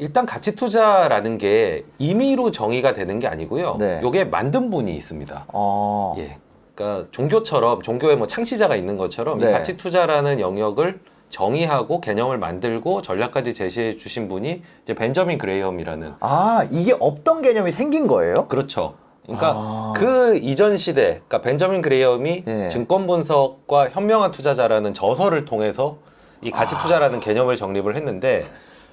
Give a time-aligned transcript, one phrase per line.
[0.00, 3.76] 일단 가치 투자라는 게 임의로 정의가 되는 게 아니고요.
[3.78, 4.00] 네.
[4.02, 5.44] 요게 만든 분이 있습니다.
[5.48, 6.14] 어.
[6.16, 6.38] 예.
[6.74, 9.50] 그러니까 종교처럼 종교에 뭐 창시자가 있는 것처럼 네.
[9.50, 16.66] 이 가치 투자라는 영역을 정의하고 개념을 만들고 전략까지 제시해 주신 분이 이제 벤저민 그레이엄이라는 아,
[16.70, 18.48] 이게 없던 개념이 생긴 거예요?
[18.48, 18.94] 그렇죠.
[19.24, 19.92] 그러니까 아.
[19.96, 22.68] 그 이전 시대, 그러니까 벤저민 그레이엄이 예.
[22.70, 25.98] 증권 분석과 현명한 투자자라는 저서를 통해서
[26.40, 26.78] 이 가치 아.
[26.78, 28.38] 투자라는 개념을 정립을 했는데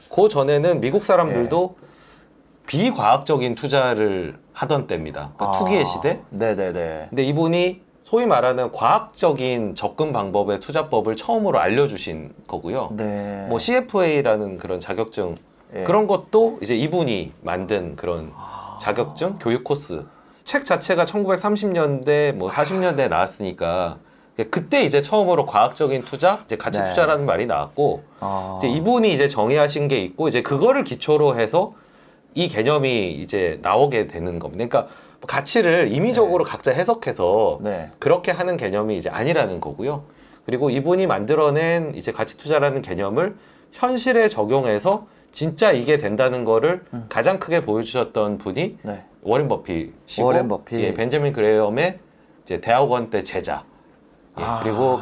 [0.09, 1.87] 그 전에는 미국 사람들도 예.
[2.67, 5.31] 비과학적인 투자를 하던 때입니다.
[5.35, 5.59] 그러니까 아.
[5.59, 6.21] 투기의 시대.
[6.29, 7.07] 네네네.
[7.09, 12.89] 근데 이분이 소위 말하는 과학적인 접근 방법의 투자법을 처음으로 알려주신 거고요.
[12.93, 13.45] 네.
[13.49, 15.35] 뭐 CFA라는 그런 자격증
[15.75, 15.83] 예.
[15.83, 18.31] 그런 것도 이제 이분이 만든 그런
[18.79, 20.05] 자격증 교육 코스
[20.45, 23.97] 책 자체가 1930년대 뭐 40년대에 나왔으니까
[24.43, 26.89] 그때 이제 처음으로 과학적인 투자 이제 가치 네.
[26.89, 28.59] 투자라는 말이 나왔고 아.
[28.59, 31.73] 이제 이분이 이제 정의하신 게 있고 이제 그거를 기초로 해서
[32.35, 34.67] 이 개념이 이제 나오게 되는 겁니다.
[34.67, 34.93] 그러니까
[35.25, 37.89] 가치를 임의적으로 각자 해석해서 네.
[37.97, 40.03] 그렇게 하는 개념이 이제 아니라는 거고요.
[40.45, 43.35] 그리고 이분이 만들어낸 이제 가치 투자라는 개념을
[43.71, 49.03] 현실에 적용해서 진짜 이게 된다는 거를 가장 크게 보여주셨던 분이 네.
[49.23, 50.79] 워렌 버핏이고 워렌 버핏.
[50.79, 51.99] 예, 벤저민 그레이엄의
[52.43, 53.63] 이제 대학원 때 제자.
[54.39, 54.59] 예, 아.
[54.61, 54.99] 그리고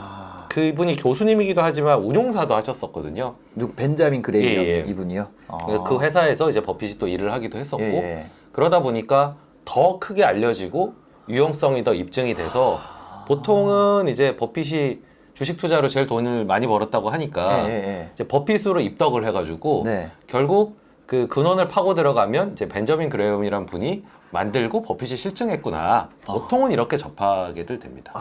[0.49, 3.35] 그분이 교수님이기도 하지만 운용사도 하셨었거든요.
[3.55, 4.79] 누구 벤자민 그레이엄 예, 예.
[4.87, 5.27] 이분이요?
[5.49, 5.83] 아.
[5.85, 8.25] 그 회사에서 이제 버핏이 또 일을 하기도 했었고 예, 예.
[8.53, 10.93] 그러다 보니까 더 크게 알려지고
[11.27, 12.79] 유용성이 더 입증이 돼서
[13.27, 14.99] 보통은 이제 버핏이
[15.33, 19.89] 주식 투자로 제일 돈을 많이 벌었다고 하니까 예, 예, 이제 버핏으로 입덕을 해가지고 예.
[19.89, 20.11] 네.
[20.27, 26.09] 결국 그 근원을 파고 들어가면 이제 벤저민 그레이엄이란 분이 만들고 버핏이 실증했구나.
[26.25, 28.13] 보통은 이렇게 접하게들 됩니다.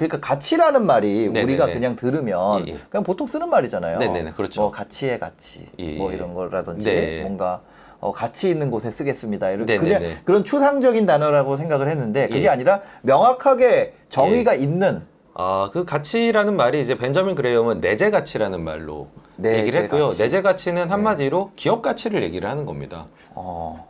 [0.00, 1.42] 그러니까 가치라는 말이 네네네.
[1.42, 2.78] 우리가 그냥 들으면 예, 예.
[2.88, 3.98] 그냥 보통 쓰는 말이잖아요.
[3.98, 4.62] 네네네, 그렇죠.
[4.62, 6.16] 뭐 가치의 가치, 예, 뭐 예.
[6.16, 7.20] 이런 거라든지 네.
[7.20, 7.60] 뭔가
[8.00, 9.48] 어, 가치 있는 곳에 쓰겠습니다.
[9.48, 9.76] 네네네.
[9.76, 12.48] 그냥 그런 추상적인 단어라고 생각을 했는데 그게 예.
[12.48, 15.02] 아니라 명확하게 정의가 있는
[15.34, 20.04] 아, 그 가치라는 말이 이제 벤저민 그레이엄은 내재 가치라는 말로 내재 얘기를 했고요.
[20.04, 20.22] 가치.
[20.22, 23.06] 내재 가치는 한마디로 기업 가치를 얘기를 하는 겁니다.
[23.34, 23.86] 어,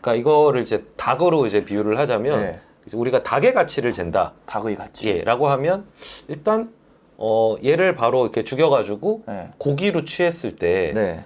[0.00, 2.60] 그러니까 이거를 이제 닭으로 이제 비유를 하자면 네.
[2.86, 4.32] 이제 우리가 닭의 가치를 잰다.
[4.46, 5.08] 닭의 가치.
[5.08, 5.86] 예, 라고 하면
[6.28, 6.70] 일단
[7.16, 9.48] 어 얘를 바로 이렇게 죽여 가지고 네.
[9.58, 11.24] 고기로 취했을 때 네.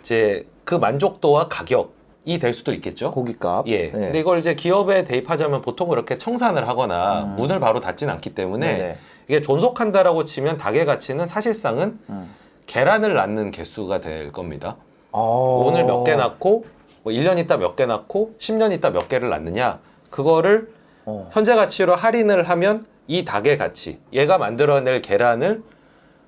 [0.00, 3.10] 이제 그 만족도와 가격이 될 수도 있겠죠.
[3.10, 3.66] 고기값.
[3.68, 3.84] 예.
[3.84, 3.90] 네.
[3.90, 8.78] 근데 이걸 이제 기업에 대입하자면 보통 그렇게 청산을 하거나 문을 바로 닫진 않기 때문에 음.
[8.78, 8.98] 네네.
[9.28, 12.30] 이게 존속한다라고 치면 닭의 가치는 사실상은 음.
[12.66, 14.76] 계란을 낳는 개수가 될 겁니다.
[15.12, 15.64] 어.
[15.66, 16.66] 오늘 몇 개 낳고
[17.02, 19.78] 뭐 1년 있다 몇 개 낳고 10년 있다 몇 개를 낳느냐
[20.10, 20.72] 그거를
[21.06, 21.30] 어.
[21.32, 25.62] 현재 가치로 할인을 하면 이 닭의 가치 얘가 만들어낼 계란을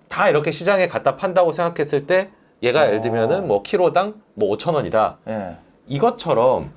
[0.08, 2.30] 다 이렇게 시장에 갖다 판다고 생각했을 때
[2.62, 5.56] 얘가 예를 들면은 뭐 키로당 뭐 5천 원이다 예.
[5.86, 6.70] 이것처럼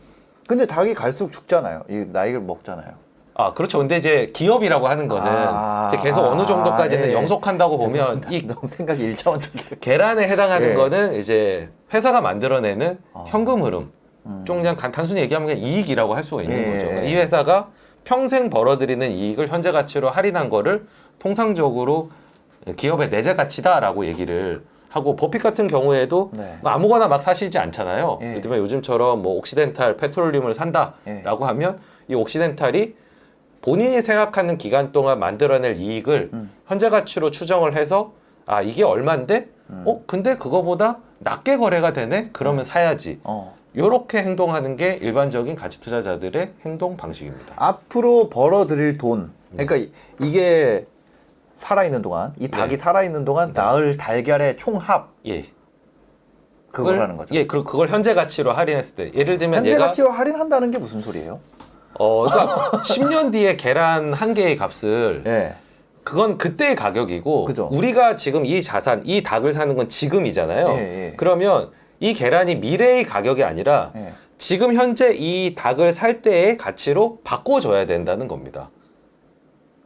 [0.47, 1.83] 근데 닭이 갈수록 죽잖아요.
[1.89, 2.89] 이 나이를 먹잖아요.
[3.35, 7.13] 아 그렇죠 근데 이제 기업이라고 하는 거는 아, 이제 계속 어느 정도까지는 아, 예.
[7.13, 9.69] 영속한다고 보면 이 너무 생각이 일차원적이에요.
[9.79, 10.73] 계란에 해당하는 예.
[10.73, 13.23] 거는 이제 회사가 만들어내는 아.
[13.27, 13.91] 현금 흐름.
[14.25, 14.43] 음.
[14.45, 16.91] 좀 그냥 간- 단순히 얘기하면 그냥 이익이라고 할 수가 있는 예, 거죠.
[17.01, 17.21] 예, 이 예.
[17.21, 17.69] 회사가
[18.03, 20.87] 평생 벌어들이는 이익을 현재 가치로 할인한 거를
[21.19, 22.09] 통상적으로
[22.75, 26.57] 기업의 내재 가치다라고 얘기를 하고 버핏 같은 경우에도 네.
[26.61, 28.19] 뭐 아무거나 막 사시지 않잖아요.
[28.21, 28.41] 예.
[28.41, 31.47] 들면 요즘처럼 뭐 옥시덴탈 페트롤륨을 산다라고 예.
[31.47, 31.79] 하면
[32.09, 32.95] 이 옥시덴탈이
[33.61, 36.51] 본인이 생각하는 기간 동안 만들어낼 이익을 음.
[36.67, 38.13] 현재 가치로 추정을 해서
[38.45, 39.83] 아 이게 얼마인데 음.
[39.85, 43.55] 어 근데 그거보다 낮게 거래가 되네 그러면 사야지 어.
[43.73, 47.53] 이렇게 행동하는 게 일반적인 가치 투자자들의 행동 방식입니다.
[47.55, 49.31] 앞으로 벌어들일 돈.
[49.51, 50.85] 그러니까 이- 이게
[51.55, 52.77] 살아있는 동안, 이 닭이 네.
[52.77, 55.45] 살아있는 동안 낳을 달걀의 총합 예.
[56.71, 57.35] 그거라는 거죠.
[57.35, 61.01] 예, 그, 그걸 현재 가치로 할인했을 때 예를 들면 현재 얘가 가치로 할인한다는 게 무슨
[61.01, 61.39] 소리예요?
[61.99, 65.55] 어 그러니까 10년 뒤에 계란 한 개의 값을 예.
[66.03, 67.67] 그건 그때의 가격이고 그죠.
[67.71, 70.69] 우리가 지금 이 자산 이 닭을 사는 건 지금이잖아요.
[70.69, 70.77] 예,
[71.09, 71.13] 예.
[71.17, 71.69] 그러면
[72.01, 74.13] 이 계란이 미래의 가격이 아니라 예.
[74.37, 78.71] 지금 현재 이 닭을 살 때의 가치로 바꿔줘야 된다는 겁니다.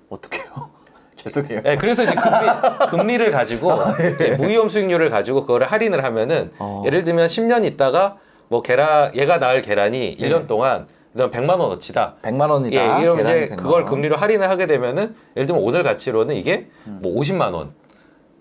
[0.09, 0.44] 어떻게요?
[1.17, 1.62] 죄송해요.
[1.62, 2.47] 네, 그래서 이제 금리,
[2.89, 3.73] 금리를 가지고
[4.15, 6.83] 이제 무위험 수익률을 가지고 그거를 할인을 하면은 어.
[6.85, 10.29] 예를 들면 10년 있다가 뭐 계란 얘가 낳을 계란이 예.
[10.29, 12.15] 1년 동안 그다음 100만 원어치다.
[12.21, 13.00] 100만 원이다.
[13.00, 13.91] 예, 이러면 이제 100만 그걸 원.
[13.91, 17.69] 금리로 할인을 하게 되면은 예를 들면 오늘 가치로는 이게 뭐 50만 원이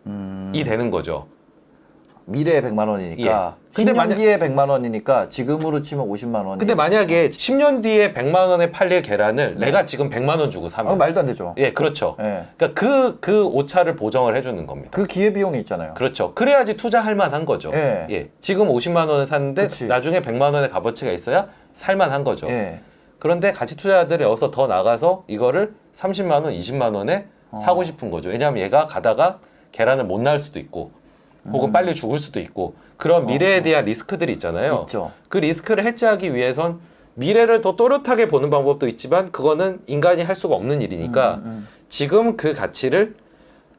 [0.06, 0.52] 음.
[0.64, 1.26] 되는 거죠.
[2.26, 3.22] 미래에 100만 원이니까
[3.58, 3.64] 예.
[3.74, 8.48] 근데 10년 만약- 뒤에 100만 원이니까 지금으로 치면 50만 원이 근데 만약에 10년 뒤에 100만
[8.48, 11.54] 원에 팔릴 계란을 내가 지금 100만 원 주고 사면 아, 말도 안 되죠.
[11.58, 12.16] 예, 그렇죠.
[12.20, 12.44] 예.
[12.56, 14.90] 그러니까 그, 그 오차를 보정을 해주는 겁니다.
[14.92, 15.94] 그 기회 비용이 있잖아요.
[15.94, 16.32] 그렇죠.
[16.34, 17.72] 그래야지 투자할 만한 거죠.
[17.74, 18.30] 예.
[18.40, 19.86] 지금 50만 원을 샀는데 그치.
[19.86, 22.46] 나중에 100만 원의 값어치가 있어야 살 만한 거죠.
[22.48, 22.80] 예.
[23.18, 27.56] 그런데 가치 투자자들이 여기서 더 나가서 이거를 30만 원, 20만 원에 어.
[27.58, 28.28] 사고 싶은 거죠.
[28.30, 29.38] 왜냐하면 얘가 가다가
[29.72, 30.92] 계란을 못 날 수도 있고
[31.52, 34.78] 혹은 빨리 죽을 수도 있고 그런 미래에 대한 리스크들이 있잖아요.
[34.78, 34.80] 음.
[34.82, 35.12] 있죠.
[35.28, 36.80] 그 리스크를 해지하기 위해선
[37.14, 42.54] 미래를 더 또렷하게 보는 방법도 있지만 그거는 인간이 할 수가 없는 일이니까 음, 지금 그
[42.54, 43.14] 가치를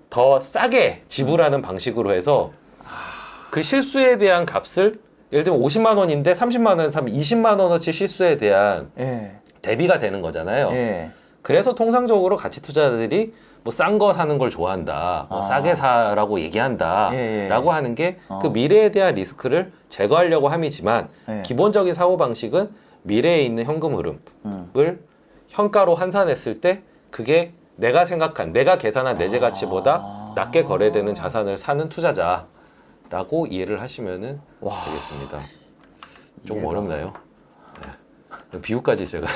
[0.09, 2.53] 더 싸게 지불하는 방식으로 해서
[3.51, 4.93] 그 실수에 대한 값을
[5.33, 9.33] 예를 들면 50만 원인데 30만 원 사면 20만 원어치 실수에 대한 예.
[9.61, 10.69] 대비가 되는 거잖아요.
[10.71, 11.11] 예.
[11.41, 13.33] 그래서 통상적으로 가치 투자자들이
[13.65, 15.41] 뭐 싼 거 사는 걸 좋아한다, 뭐 아.
[15.41, 17.49] 싸게 사라고 얘기한다라고 예, 예.
[17.49, 18.49] 하는 게 그 어.
[18.51, 21.41] 미래에 대한 리스크를 제거하려고 함이지만 예.
[21.43, 22.69] 기본적인 사고 방식은
[23.01, 24.99] 미래에 있는 현금 흐름을 음.
[25.47, 30.33] 현가로 환산했을 때 그게 내가 생각한 내가 계산한 내재 가치보다 아.
[30.35, 35.39] 낮게 거래되는 자산을 사는 투자자라고 이해를 하시면은 되겠습니다.
[36.45, 36.69] 조금 이해가.
[36.69, 37.24] 어렵나요?
[38.55, 38.61] 네.
[38.61, 39.27] 비유까지 제가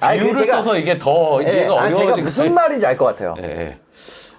[0.00, 1.48] 아니, 그 비유를 제가- 써서 이게 더 예.
[1.52, 3.34] 이해가 아, 제가 무슨 말인지 알 것 같아요.
[3.38, 3.78] 예, 예.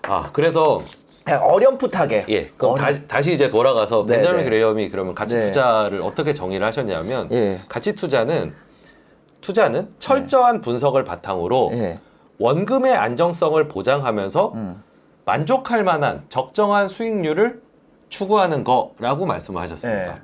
[0.04, 0.82] 아 그래서
[1.24, 2.26] 그냥 어렴풋하게.
[2.30, 4.44] 예 그럼 어렴- 다시, 다시 이제 돌아가서 네, 벤자민 네.
[4.46, 5.48] 그레이엄이 그러면 가치 네.
[5.48, 7.60] 투자를 어떻게 정의를 하셨냐면 예.
[7.70, 8.54] 가치 투자는
[9.42, 12.00] 투자는 철저한 분석을 바탕으로 예.
[12.40, 14.84] 원금의 안정성을 보장하면서 음.
[15.26, 17.62] 만족할 만한 적정한 수익률을
[18.10, 20.12] 추구하는 거라고 말씀을 하셨습니다.
[20.16, 20.22] 예.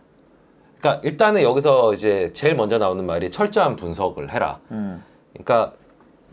[0.80, 4.60] 그러니까 일단은 여기서 이제 제일 먼저 나오는 말이 철저한 분석을 해라.
[4.72, 5.04] 음.
[5.34, 5.74] 그러니까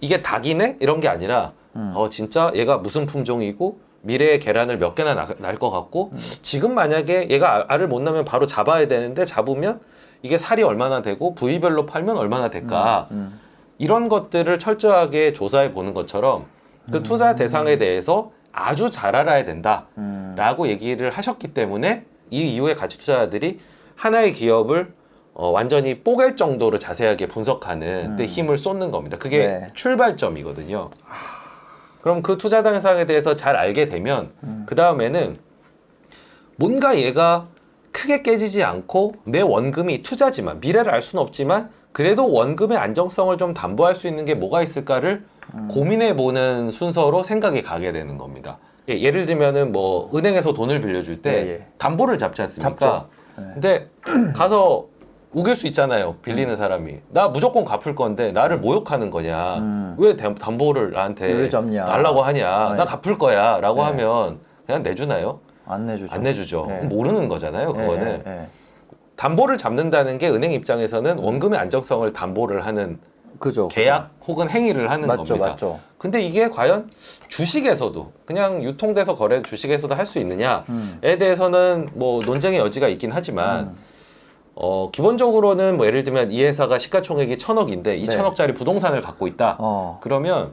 [0.00, 1.92] 이게 닭이네 이런 게 아니라 음.
[1.96, 6.18] 어 진짜 얘가 무슨 품종이고 미래의 계란을 몇 개나 날 것 같고 음.
[6.42, 9.80] 지금 만약에 얘가 알- 알을 못 낳으면 바로 잡아야 되는데 잡으면
[10.22, 13.40] 이게 살이 얼마나 되고 부위별로 팔면 얼마나 될까 음.
[13.78, 16.44] 이런 것들을 철저하게 조사해 보는 것처럼
[16.92, 20.68] 그 투자 대상에 대해서 아주 잘 알아야 된다라고 음.
[20.68, 23.58] 얘기를 하셨기 때문에 이 이후에 가치 투자자들이
[23.96, 24.92] 하나의 기업을
[25.34, 29.18] 어, 완전히 뽀갤 정도로 자세하게 분석하는 데 힘을 쏟는 겁니다.
[29.18, 29.70] 그게 네.
[29.74, 30.90] 출발점이거든요.
[32.02, 34.30] 그럼 그 투자 대상에 대해서 잘 알게 되면
[34.66, 35.38] 그 다음에는
[36.56, 37.48] 뭔가 얘가
[37.90, 43.96] 크게 깨지지 않고 내 원금이 투자지만 미래를 알 수는 없지만 그래도 원금의 안정성을 좀 담보할
[43.96, 45.24] 수 있는 게 뭐가 있을까를
[45.70, 48.58] 고민해 보는 순서로 생각이 가게 되는 겁니다.
[48.88, 51.66] 예, 예를 들면은 뭐 은행에서 돈을 빌려줄 때 예, 예.
[51.78, 52.68] 담보를 잡지 않습니까?
[52.68, 53.08] 잡죠.
[53.38, 53.42] 예.
[53.54, 53.88] 근데
[54.34, 54.86] 가서
[55.32, 56.14] 우길 수 있잖아요.
[56.22, 59.56] 빌리는 사람이 나 무조건 갚을 건데 나를 모욕하는 거냐?
[59.58, 59.96] 음.
[59.98, 61.86] 왜 담- 담보를 나한테 왜 잡냐?
[61.86, 62.68] 달라고 하냐?
[62.70, 62.76] 네.
[62.76, 63.86] 나 갚을 거야 라고 네.
[63.90, 65.40] 하면 그냥 내주나요?
[65.66, 66.14] 안 내주죠.
[66.14, 66.66] 안 내주죠.
[66.70, 66.86] 예.
[66.86, 67.70] 모르는 거잖아요.
[67.70, 68.46] 예, 그거는 예, 예.
[69.16, 72.98] 담보를 잡는다는 게 은행 입장에서는 원금의 안정성을 담보를 하는
[73.38, 73.68] 그죠.
[73.68, 75.48] 계약 혹은 행위를 하는 맞죠, 겁니다.
[75.50, 75.80] 맞죠.
[75.98, 76.88] 근데 이게 과연
[77.28, 81.00] 주식에서도 그냥 유통돼서 거래 주식에서도 할 수 있느냐에 음.
[81.02, 83.76] 대해서는 뭐 논쟁의 여지가 있긴 하지만 음.
[84.54, 88.10] 어 기본적으로는 뭐 예를 들면 이 회사가 시가총액이 천억인데 이 네.
[88.10, 89.56] 천억짜리 부동산을 갖고 있다.
[89.58, 89.98] 어.
[90.02, 90.52] 그러면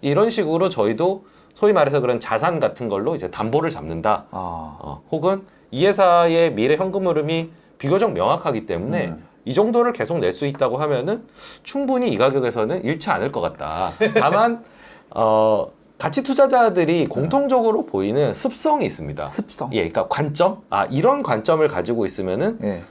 [0.00, 1.24] 이런 식으로 저희도
[1.54, 4.26] 소위 말해서 그런 자산 같은 걸로 이제 담보를 잡는다.
[4.32, 4.76] 아.
[4.80, 9.24] 어, 혹은 이 회사의 미래 현금 흐름이 비교적 명확하기 때문에 음.
[9.44, 11.24] 이 정도를 계속 낼 수 있다고 하면은
[11.62, 13.88] 충분히 이 가격에서는 잃지 않을 것 같다.
[14.18, 14.64] 다만
[15.10, 19.26] 어, 가치 투자자들이 공통적으로 보이는 습성이 있습니다.
[19.26, 19.70] 습성.
[19.72, 20.62] 예, 그러니까 관점.
[20.70, 22.82] 아 이런 관점을 가지고 있으면은 예.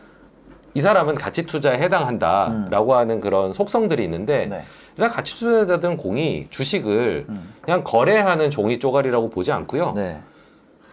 [0.73, 4.63] 이 사람은 가치 투자에 해당한다라고 하는 그런 속성들이 있는데 네.
[4.95, 7.53] 일단 가치 투자자들은 공이 주식을 음.
[7.61, 9.93] 그냥 거래하는 종이 쪼가리라고 보지 않고요.
[9.95, 10.21] 네.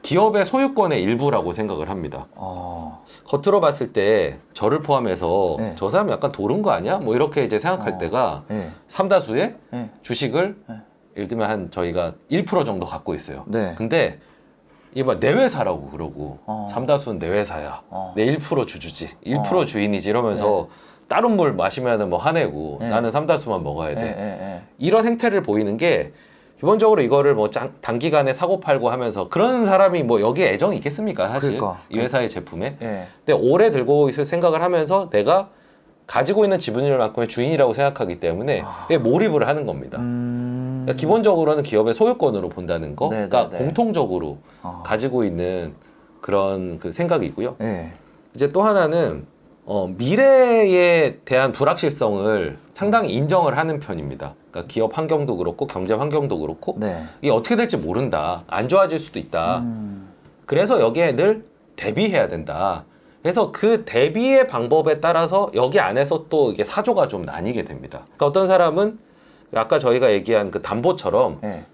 [0.08, 2.24] 기업의 소유권의 일부라고 생각을 합니다.
[2.34, 3.04] 어.
[3.26, 5.74] 겉으로 봤을 때 저를 포함해서 네.
[5.76, 6.96] 저 사람 약간 도른 거 아니야?
[6.96, 7.98] 뭐 이렇게 이제 생각할 어.
[7.98, 8.70] 때가 예.
[8.88, 9.90] 삼다수의 예.
[10.00, 10.74] 주식을 네.
[11.14, 13.44] 예를 들면 한 저희가 1% 정도 갖고 있어요.
[13.48, 13.74] 네.
[13.76, 14.18] 근데
[14.94, 16.68] 이봐 내 회사라고 그러고 어.
[16.70, 17.82] 삼다수는 내 회사야.
[17.90, 18.14] 어.
[18.16, 19.10] 내1% 주주지.
[19.26, 19.64] 1% 어.
[19.66, 20.68] 주인이지 이러면서
[21.06, 22.88] 다른 물 마시면은 뭐 화내고 네.
[22.88, 24.62] 나는 삼다수만 먹어야 예, 돼.
[24.78, 26.14] 이런 행태를 보이는 게
[26.58, 31.56] 기본적으로 이거를 뭐 짱- 단기간에 사고 팔고 하면서 그런 사람이 뭐 여기에 애정이 있겠습니까 사실
[31.56, 31.80] 그러니까.
[31.88, 33.06] 이 회사의 제품에 예.
[33.24, 35.50] 근데 오래 들고 있을 생각을 하면서 내가
[36.08, 39.98] 가지고 있는 지분율만큼의 주인이라고 생각하기 때문에 그게 몰입을 하는 겁니다.
[39.98, 40.02] 아.
[40.02, 40.82] 음.
[40.84, 43.64] 그러니까 기본적으로는 기업의 소유권으로 본다는 거, 네, 그러니까 네, 네.
[43.64, 44.82] 공통적으로 어.
[44.84, 45.74] 가지고 있는
[46.22, 47.54] 그런 그 생각이 있고요.
[47.60, 47.92] 예.
[48.34, 49.26] 이제 또 하나는
[49.70, 54.34] 어, 미래에 대한 불확실성을 상당히 인정을 하는 편입니다.
[54.50, 57.02] 그러니까 기업 환경도 그렇고 경제 환경도 그렇고 네.
[57.20, 58.44] 이게 어떻게 될지 모른다.
[58.46, 59.58] 안 좋아질 수도 있다.
[59.58, 60.08] 음.
[60.46, 61.44] 그래서 여기에 늘
[61.76, 62.86] 대비해야 된다.
[63.20, 68.04] 그래서 그 대비의 방법에 따라서 여기 안에서 또 이게 사조가 좀 나뉘게 됩니다.
[68.04, 68.98] 그러니까 어떤 사람은
[69.54, 71.66] 아까 저희가 얘기한 그 담보처럼 예.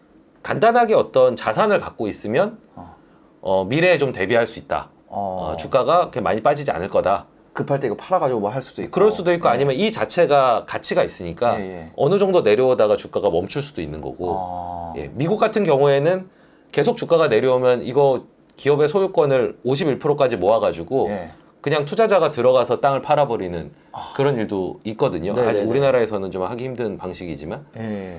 [0.42, 2.96] 간단하게 어떤 자산을 갖고 있으면 어.
[3.40, 4.88] 어, 미래에 좀 대비할 수 있다.
[5.06, 7.26] 어, 어, 주가가 그렇게 많이 빠지지 않을 거다.
[7.54, 8.90] 급할 때 이거 팔아가지고 뭐 할 수도 있고.
[8.90, 9.52] 그럴 수도 있고 예.
[9.52, 11.90] 아니면 이 자체가 가치가 있으니까 예, 예.
[11.96, 14.92] 어느 정도 내려오다가 주가가 멈출 수도 있는 거고 어.
[14.98, 16.28] 예, 미국 같은 경우에는
[16.72, 18.24] 계속 주가가 내려오면 이거
[18.56, 21.30] 기업의 소유권을 51%까지 모아가지고 예.
[21.60, 23.70] 그냥 투자자가 들어가서 땅을 팔아버리는
[24.16, 25.32] 그런 일도 있거든요.
[25.32, 25.48] 네네네.
[25.48, 28.18] 아직 우리나라에서는 좀 하기 힘든 방식이지만 예.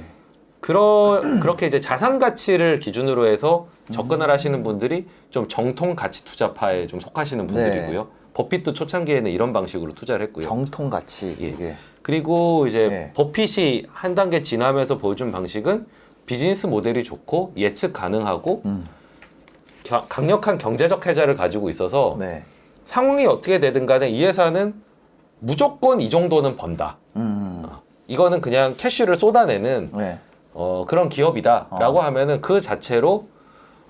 [0.61, 6.99] 그러, 그렇게 이제 자산 가치를 기준으로 해서 접근을 하시는 분들이 좀 정통 가치 투자파에 좀
[6.99, 8.07] 속하시는 분들이고요.
[8.35, 10.43] 버핏도 초창기에는 이런 방식으로 투자를 했고요.
[10.45, 11.47] 정통 가치 예.
[11.47, 11.75] 이게.
[12.01, 13.13] 그리고 이제 네.
[13.15, 15.87] 버핏이 한 단계 지나면서 보여준 방식은
[16.25, 18.85] 비즈니스 모델이 좋고 예측 가능하고 음.
[19.83, 22.43] 겨- 강력한 경제적 해자를 가지고 있어서 네.
[22.83, 24.75] 상황이 어떻게 되든 간에 이 회사는
[25.39, 26.97] 무조건 이 정도는 번다.
[27.15, 27.63] 음.
[28.07, 30.19] 이거는 그냥 캐쉬를 쏟아내는 네.
[30.53, 32.01] 어, 그런 기업이다라고 어.
[32.03, 33.27] 하면은 그 자체로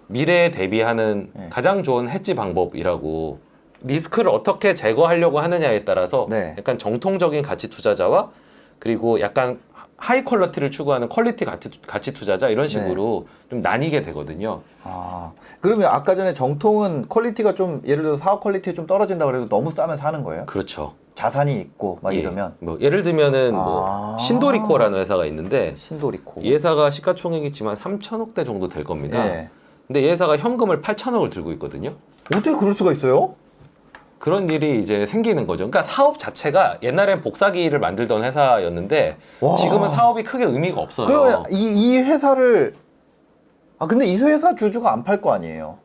[0.07, 1.47] 미래에 대비하는 네.
[1.49, 3.39] 가장 좋은 해지 방법이라고
[3.85, 6.55] 리스크를 어떻게 제거하려고 하느냐에 따라서 네.
[6.57, 8.31] 약간 정통적인 가치 투자자와
[8.79, 9.59] 그리고 약간
[9.97, 14.61] high quality를 추구하는 quality 가치, 가치 투자자 이런 식으로 좀 나뉘게 되거든요.
[14.83, 19.71] 아 그러면 아까 전에 정통은 quality가 좀 예를 들어서 사업 quality 좀 떨어진다 그래도 너무
[19.71, 20.45] 싸면 사는 거예요?
[20.47, 20.93] 그렇죠.
[21.15, 22.19] 자산이 있고 막 예.
[22.19, 24.17] 이러면 뭐 예를 들면은 뭐 아.
[24.19, 26.41] 신도리코라는 회사가 있는데 신도리코.
[26.41, 29.25] 이 회사가 시가총액이 지만 3천억대 정도 될 겁니다.
[29.25, 29.49] 예.
[29.87, 31.91] 근데 이 회사가 현금을 8천억을 들고 있거든요.
[32.35, 33.35] 어떻게 그럴 수가 있어요?
[34.19, 35.69] 그런 일이 이제 생기는 거죠.
[35.69, 39.55] 그러니까 사업 자체가 옛날엔 복사기를 만들던 회사였는데 와.
[39.55, 41.05] 지금은 사업이 크게 의미가 없어요.
[41.07, 41.55] 그러면 이,
[41.93, 42.75] 이 회사를
[43.77, 45.77] 아 근데 이 회사 주주가 안 팔 거 아니에요?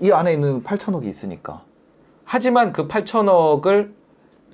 [0.00, 1.62] 이 안에 있는 8천억이 있으니까.
[2.24, 3.92] 하지만 그 8천억을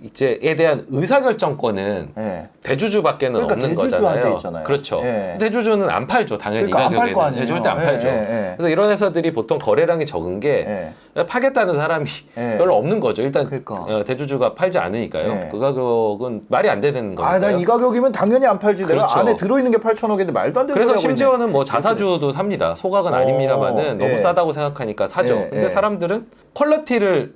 [0.03, 2.49] 이제에 대한 의사결정권은 예.
[2.63, 4.33] 대주주밖에는 그러니까 없는 거잖아요.
[4.37, 4.65] 있잖아요.
[4.65, 5.01] 그렇죠.
[5.05, 5.37] 예.
[5.39, 6.39] 대주주는 안 팔죠.
[6.39, 7.27] 당연히 그러니까 안팔 이거 가격에는.
[7.29, 7.43] 아니에요.
[7.43, 8.07] 예, 절대 안 예, 팔죠.
[8.09, 8.55] 예, 예.
[8.57, 11.23] 그래서 이런 회사들이 보통 거래량이 적은 게 예.
[11.25, 12.07] 팔겠다는 사람이
[12.37, 12.57] 예.
[12.59, 13.23] 별로 없는 거죠.
[13.23, 13.75] 일단 그러니까.
[13.75, 15.31] 어, 대주주가 팔지 않으니까요.
[15.31, 15.49] 예.
[15.51, 17.27] 그 가격은 말이 안 되는 거니까요.
[17.27, 18.83] 아, 난 이 가격이면 당연히 안 팔지.
[18.87, 19.19] 내가 그렇죠.
[19.21, 22.75] 안에 들어있는 게 8천억인데 말도 안 되는 그래서 소리 하고 심지어는 뭐 자사주도 삽니다.
[22.75, 24.19] 소각은 어, 아닙니다만은 너무 예.
[24.19, 25.35] 싸다고 생각하니까 사죠.
[25.37, 25.69] 예, 근데 예.
[25.69, 27.35] 사람들은 quality를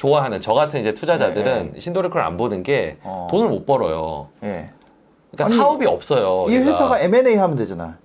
[0.00, 3.28] 좋아하는 저 같은 이제 투자자들은 신도리코를 안 보는 게 예, 어.
[3.30, 4.28] 돈을 못 벌어요.
[4.42, 4.70] 예.
[5.30, 6.46] 그러니까 아니, 사업이 없어요.
[6.48, 6.64] 이 얘가.
[6.64, 7.98] 회사가 M&A 하면 되잖아.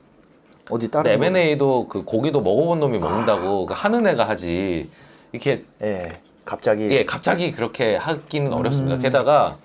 [0.69, 4.89] 어디 다른 근데 M&A도 그 고기도 먹어본 놈이 먹는다고 그 하는 애가 하지
[5.31, 5.63] 이렇게 거.
[5.83, 6.19] 예.
[6.43, 8.57] 갑자기 예 갑자기 그렇게 하기는 음.
[8.57, 8.97] 어렵습니다.
[8.97, 9.55] 게다가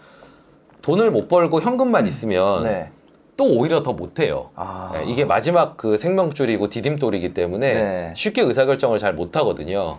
[0.82, 2.92] 돈을 못 벌고 현금만 있으면 네.
[3.36, 4.50] 또 오히려 더 못해요.
[4.54, 4.92] 아.
[4.94, 8.14] 예, 이게 마지막 그 생명줄이고 디딤돌이기 때문에 네.
[8.14, 9.98] 쉽게 의사결정을 잘 못하거든요.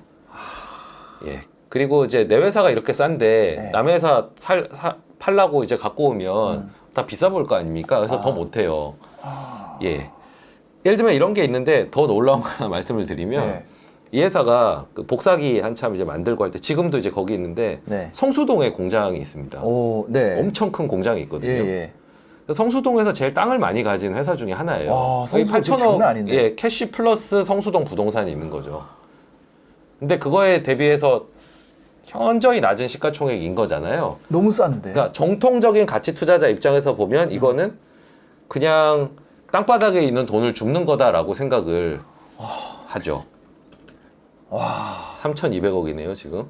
[1.25, 1.41] 예.
[1.71, 3.69] 그리고 이제 내 회사가 이렇게 싼데 네.
[3.71, 6.71] 남의 회사 살, 사, 팔라고 이제 갖고 오면 음.
[6.93, 7.95] 다 비싸 보일 거 아닙니까?
[7.97, 8.21] 그래서 아.
[8.21, 8.95] 더 못해요.
[9.81, 10.09] 예.
[10.85, 13.63] 예를 들면 이런 게 있는데 더 놀라운 거 하나 말씀을 드리면 네.
[14.11, 18.09] 이 회사가 그 복사기 한참 이제 만들고 할 때 지금도 이제 거기 있는데 네.
[18.11, 19.61] 성수동에 공장이 있습니다.
[19.63, 20.41] 오, 네.
[20.41, 21.51] 엄청 큰 공장이 있거든요.
[21.53, 21.91] 예,
[22.49, 22.53] 예.
[22.53, 24.91] 성수동에서 제일 땅을 많이 가진 회사 중에 하나예요.
[24.91, 26.33] 와, 성수동 지금 8천억, 장난 아닌데?
[26.33, 28.83] 예, cash plus 성수동 부동산이 있는 거죠.
[29.99, 31.27] 근데 그거에 대비해서
[32.11, 34.19] 현저히 낮은 시가총액인 거잖아요.
[34.27, 34.91] 너무 싼데.
[34.91, 37.77] 그러니까 정통적인 가치 투자자 입장에서 보면 이거는
[38.49, 39.11] 그냥
[39.51, 42.01] 땅바닥에 있는 돈을 줍는 거다라고 생각을
[42.87, 43.23] 하죠.
[44.49, 46.47] 와, 3,200억이네요, 지금.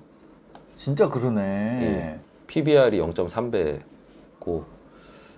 [0.76, 1.42] 진짜 그러네.
[1.42, 2.20] 예.
[2.48, 3.84] PBR이 0.3배고.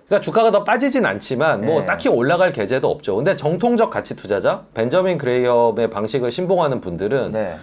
[0.06, 1.86] 그러니까 주가가 더 빠지진 않지만 뭐 예.
[1.86, 3.16] 딱히 올라갈 계제도 없죠.
[3.16, 7.56] 근데 정통적 가치 투자자, 벤저민 그레이엄의 방식을 신봉하는 분들은 네.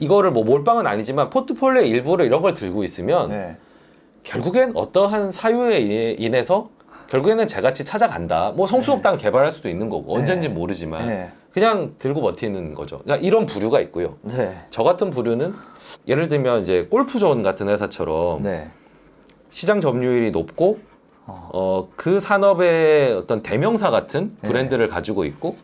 [0.00, 3.56] 이거를 뭐 몰빵은 아니지만 포트폴리오 일부를 이런 걸 들고 있으면 네.
[4.24, 6.70] 결국엔 어떠한 사유에 인해- 인해서
[7.08, 8.52] 결국에는 제가치 찾아간다.
[8.56, 10.20] 뭐 성수동땅 개발할 수도 있는 거고 네.
[10.20, 11.30] 언젠지 모르지만 네.
[11.52, 12.98] 그냥 들고 버티는 거죠.
[13.04, 14.14] 그러니까 이런 부류가 있고요.
[14.22, 14.54] 네.
[14.70, 15.52] 저 같은 부류는
[16.08, 18.70] 예를 들면 이제 골프존 같은 회사처럼 네.
[19.50, 20.78] 시장 점유율이 높고
[21.26, 21.50] 어.
[21.52, 24.48] 어, 그 산업의 어떤 대명사 같은 네.
[24.48, 25.56] 브랜드를 가지고 있고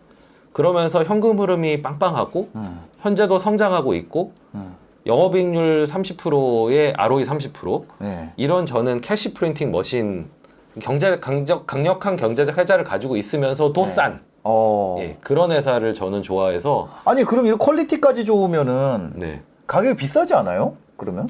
[0.56, 2.80] 그러면서 현금 흐름이 빵빵하고 음.
[3.00, 4.75] 현재도 성장하고 있고 음.
[5.04, 8.32] 영업이익률 30%에 ROE 30% 네.
[8.38, 10.30] 이런 저는 cash printing machine
[10.80, 13.90] 경제 강적, 강력한 경제적 해자를 가지고 있으면서도 네.
[13.90, 14.96] 싼 어.
[15.00, 19.42] 예, 그런 회사를 저는 좋아해서 아니, 그럼 이런 quality까지 좋으면은 네.
[19.66, 20.78] 가격이 비싸지 않아요?
[20.96, 21.28] 그러면?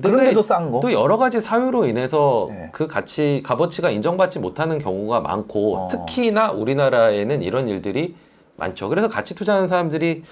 [0.00, 0.78] 그런데도 싼 거?
[0.78, 2.68] 또 여러 가지 사유로 인해서 네.
[2.70, 5.88] 그 가치 값어치가 인정받지 못하는 경우가 많고 어.
[5.88, 8.14] 특히나 우리나라에는 이런 일들이
[8.60, 8.88] 많죠.
[8.88, 10.22] 그래서 가치 투자하는 사람들이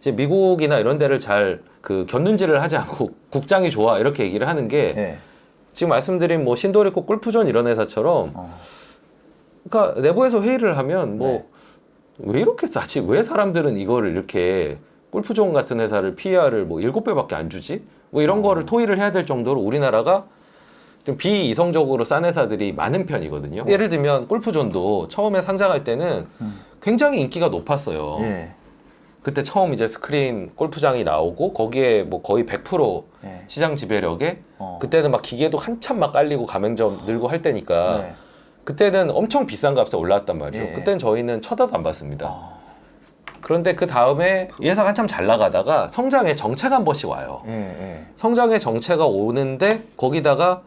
[0.00, 4.92] 이제 미국이나 이런 데를 잘 그 견눈질을 하지 않고 국장이 좋아 이렇게 얘기를 하는 게
[4.96, 5.18] 예.
[5.72, 8.58] 지금 말씀드린 뭐 신도리코 골프존 이런 회사처럼 어.
[9.70, 11.46] 그러니까 내부에서 회의를 하면 뭐 네.
[12.18, 13.04] 왜 이렇게 싸지?
[13.06, 14.78] 왜 사람들은 이거를 이렇게
[15.10, 17.84] 골프존 같은 회사를 PR을 뭐 일곱 배밖에 안 주지?
[18.10, 20.26] 뭐 이런 거를 토의를 해야 될 정도로 우리나라가
[21.04, 23.64] 좀 비이성적으로 싼 회사들이 많은 편이거든요.
[23.68, 26.26] 예를 들면 골프존도 처음에 상장할 때는
[26.86, 28.18] 굉장히 인기가 높았어요.
[28.20, 28.50] 예.
[29.20, 33.42] 그때 처음 이제 스크린 골프장이 나오고 거기에 뭐 거의 100% 예.
[33.48, 34.78] 시장 지배력에 어.
[34.80, 38.14] 그때는 막 기계도 한참 막 깔리고 가맹점 늘고 할 때니까 네.
[38.62, 40.62] 그때는 엄청 비싼 값에 올랐단 말이죠.
[40.62, 40.72] 예.
[40.74, 42.28] 그때는 저희는 쳐다도 안 봤습니다.
[42.28, 42.56] 어.
[43.40, 47.42] 그런데 그 다음에 이 회사가 한참 잘 나가다가 성장의 정체가 한 번씩 와요.
[47.48, 47.52] 예.
[47.52, 48.06] 예.
[48.14, 50.62] 성장의 정체가 오는데 거기다가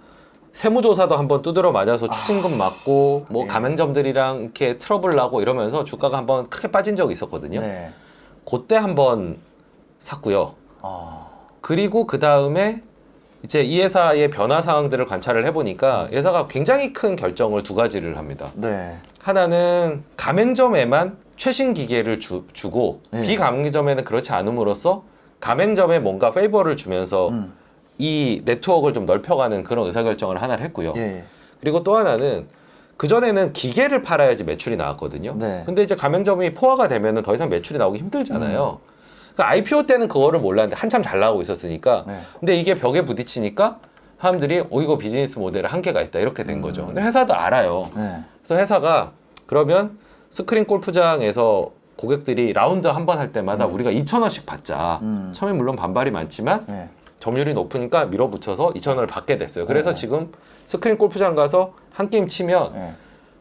[0.53, 3.47] 세무조사도 한번 두드려 맞아서 추징금 맞고 뭐 예.
[3.47, 7.59] 가맹점들이랑 이렇게 트러블 나고 이러면서 주가가 한번 크게 빠진 적이 있었거든요.
[7.59, 7.91] 네.
[8.49, 9.37] 그때 한번
[9.99, 10.55] 샀고요.
[10.81, 11.29] 어.
[11.61, 12.81] 그리고 그 다음에
[13.43, 18.51] 이제 이 회사의 변화 상황들을 관찰을 해보니까 이 회사가 굉장히 큰 결정을 두 가지를 합니다.
[18.55, 18.97] 네.
[19.21, 23.21] 하나는 가맹점에만 최신 기계를 주, 고 네.
[23.25, 25.03] 비가맹점에는 그렇지 않음으로써
[25.39, 27.53] 가맹점에 뭔가 페이버를 주면서 음.
[27.99, 30.93] 이 네트워크를 좀 넓혀가는 그런 의사결정을 하나를 했고요.
[30.95, 31.01] 예.
[31.01, 31.23] 예.
[31.61, 32.47] 그리고 또 하나는
[32.97, 35.35] 그전에는 기계를 팔아야지 매출이 나왔거든요.
[35.37, 35.63] 네.
[35.65, 38.79] 근데 이제 가맹점이 포화가 되면은 더 이상 매출이 나오기 힘들잖아요.
[39.35, 42.05] 그 IPO 때는 그거를 몰랐는데 한참 잘 나오고 있었으니까.
[42.07, 42.21] 네.
[42.39, 43.79] 근데 이게 벽에 부딪히니까
[44.21, 46.85] 사람들이 어 이거 비즈니스 모델에 한계가 있다 이렇게 된 거죠.
[46.87, 47.89] 근데 회사도 알아요.
[47.95, 48.21] 네.
[48.43, 49.11] 그래서 회사가
[49.45, 49.97] 그러면
[50.29, 54.99] 스크린 골프장에서 고객들이 라운드 한 번 할 때마다 우리가 2천 원씩 받자.
[55.01, 55.31] 음.
[55.33, 56.89] 처음에 물론 반발이 많지만 네.
[57.19, 59.65] 점유율이 높으니까 밀어붙여서 2천 원을 받게 됐어요.
[59.65, 59.95] 그래서 네.
[59.95, 60.31] 지금
[60.65, 62.93] 스크린 골프장 가서 한 게임 치면 네.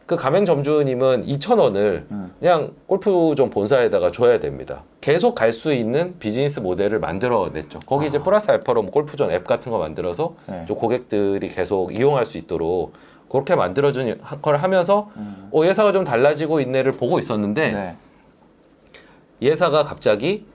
[0.05, 2.33] 그 가맹 점주님은 2천 원을 음.
[2.39, 4.83] 그냥 골프존 본사에다가 줘야 됩니다.
[5.01, 7.79] 계속 갈 수 있는 비즈니스 모델을 만들어냈죠.
[7.85, 10.51] 거기 이제 플러스 알파로 뭐 골프존 앱 같은 거 만들어서 아.
[10.51, 10.65] 네.
[10.65, 12.93] 좀 고객들이 계속 이용할 수 있도록
[13.29, 15.49] 그렇게 만들어준 걸 하면서 음.
[15.51, 17.95] 어, 이 회사가 좀 달라지고 있네를 보고 있었는데 네.
[19.39, 20.45] 이 회사가 갑자기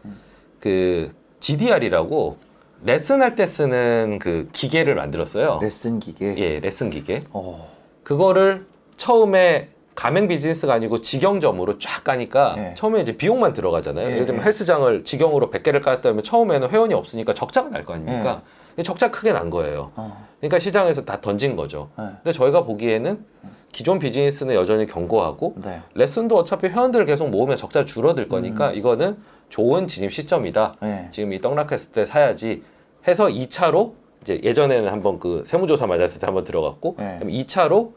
[0.58, 2.36] 그 GDR이라고
[2.84, 5.58] 레슨 할 때 쓰는 그 기계를 만들었어요.
[5.62, 6.34] 레슨 기계.
[6.36, 7.22] 예, 레슨 기계.
[7.32, 7.66] 어.
[8.02, 8.66] 그거를
[8.98, 12.74] 처음에 가맹 비즈니스가 아니고 직영점으로 쫙 가니까 예.
[12.76, 14.06] 처음에 이제 비용만 들어가잖아요.
[14.09, 14.46] 예, 예를 들면 예.
[14.46, 18.42] 헬스장을 직영으로 100개를 깔았다면 처음에는 회원이 없으니까 적자가 날 거 아닙니까?
[18.78, 18.82] 예.
[18.82, 19.92] 적자 크게 난 거예요.
[19.96, 20.26] 어.
[20.40, 21.88] 그러니까 시장에서 다 던진 거죠.
[21.96, 22.04] 네.
[22.22, 23.24] 근데 저희가 보기에는
[23.72, 25.80] 기존 비즈니스는 여전히 견고하고 네.
[25.94, 28.74] 레슨도 어차피 회원들을 계속 모으면 적자 줄어들 거니까 음.
[28.74, 29.16] 이거는
[29.48, 30.74] 좋은 진입 시점이다.
[30.80, 31.09] 네.
[31.12, 32.62] 지금 이 떡락했을 때 사야지
[33.06, 37.16] 해서 2차로 이제 예전에는 한번 그 세무조사 맞았을 때 한번 들어갔고 네.
[37.18, 37.92] 그럼 2차로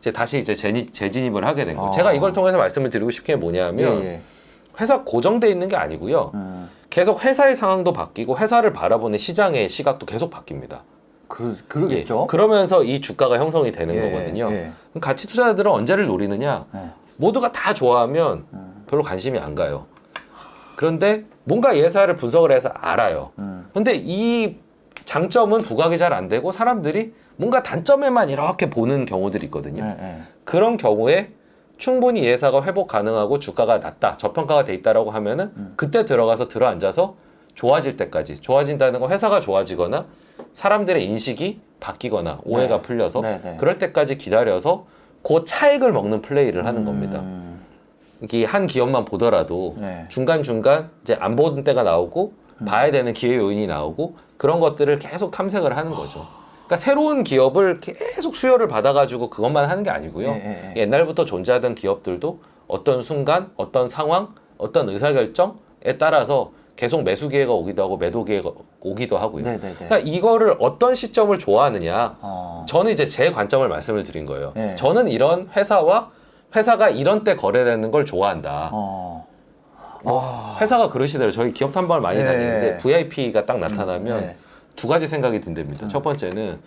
[0.00, 1.90] 이제 다시 이제 재니, 재진입을 하게 된 거예요.
[1.90, 1.92] 아.
[1.92, 4.20] 제가 이걸 통해서 말씀을 드리고 싶은 게 뭐냐면 예, 예.
[4.80, 6.32] 회사 고정돼 있는 게 아니고요.
[6.34, 6.70] 음.
[6.88, 10.80] 계속 회사의 상황도 바뀌고 회사를 바라보는 시장의 시각도 계속 바뀝니다.
[11.28, 12.22] 그 그러겠죠.
[12.22, 12.26] 예.
[12.28, 14.48] 그러면서 이 주가가 형성이 되는 예, 거거든요.
[14.50, 14.72] 예.
[14.90, 16.66] 그럼 가치 투자자들은 언제를 노리느냐?
[16.72, 16.90] 네.
[17.16, 18.84] 모두가 다 좋아하면 음.
[18.88, 19.86] 별로 관심이 안 가요.
[20.80, 23.32] 그런데 뭔가 예사를 분석을 해서 알아요.
[23.38, 23.68] 음.
[23.74, 24.56] 근데 이
[25.04, 29.84] 장점은 부각이 잘 안 되고 사람들이 뭔가 단점에만 이렇게 보는 경우들이 있거든요.
[29.84, 30.22] 네, 네.
[30.44, 31.32] 그런 경우에
[31.76, 35.74] 충분히 예사가 회복 가능하고 주가가 낮다, 저평가가 돼 있다라고 하면은 음.
[35.76, 37.14] 그때 들어가서 들어앉아서
[37.54, 40.06] 좋아질 때까지 좋아진다는 건 회사가 좋아지거나
[40.54, 42.82] 사람들의 인식이 바뀌거나 오해가 네.
[42.82, 43.56] 풀려서 네, 네.
[43.60, 44.86] 그럴 때까지 기다려서
[45.22, 47.22] 그 차익을 먹는 플레이를 하는 겁니다.
[48.20, 48.24] 음.
[48.24, 50.06] 이게 한 기업만 보더라도 네.
[50.08, 52.32] 중간 중간 이제 안 보는 때가 나오고
[52.66, 56.26] 봐야 되는 기회 요인이 나오고 그런 것들을 계속 탐색을 하는 거죠.
[56.66, 60.28] 그러니까 새로운 기업을 계속 수요를 받아가지고 그것만 하는 게 아니고요.
[60.28, 60.74] 예.
[60.76, 67.96] 옛날부터 존재하던 기업들도 어떤 순간, 어떤 상황, 어떤 의사결정에 따라서 계속 매수 기회가 오기도 하고
[67.96, 69.44] 매도 기회가 오기도 하고요.
[69.44, 69.74] 네, 네, 네.
[69.74, 72.16] 그러니까 이거를 어떤 시점을 좋아하느냐.
[72.20, 72.64] 어.
[72.68, 74.52] 저는 이제 제 관점을 말씀을 드린 거예요.
[74.54, 74.76] 네.
[74.76, 76.10] 저는 이런 회사와
[76.54, 78.70] 회사가 이런 때 거래되는 걸 좋아한다.
[78.72, 79.26] 어.
[80.60, 81.32] 회사가 그러시더라고요.
[81.32, 82.24] 저희 기업 탐방을 많이 네.
[82.24, 84.36] 다니는데 VIP가 딱 나타나면 네.
[84.76, 85.88] 두 가지 생각이 든답니다.
[85.88, 86.58] 첫 번째는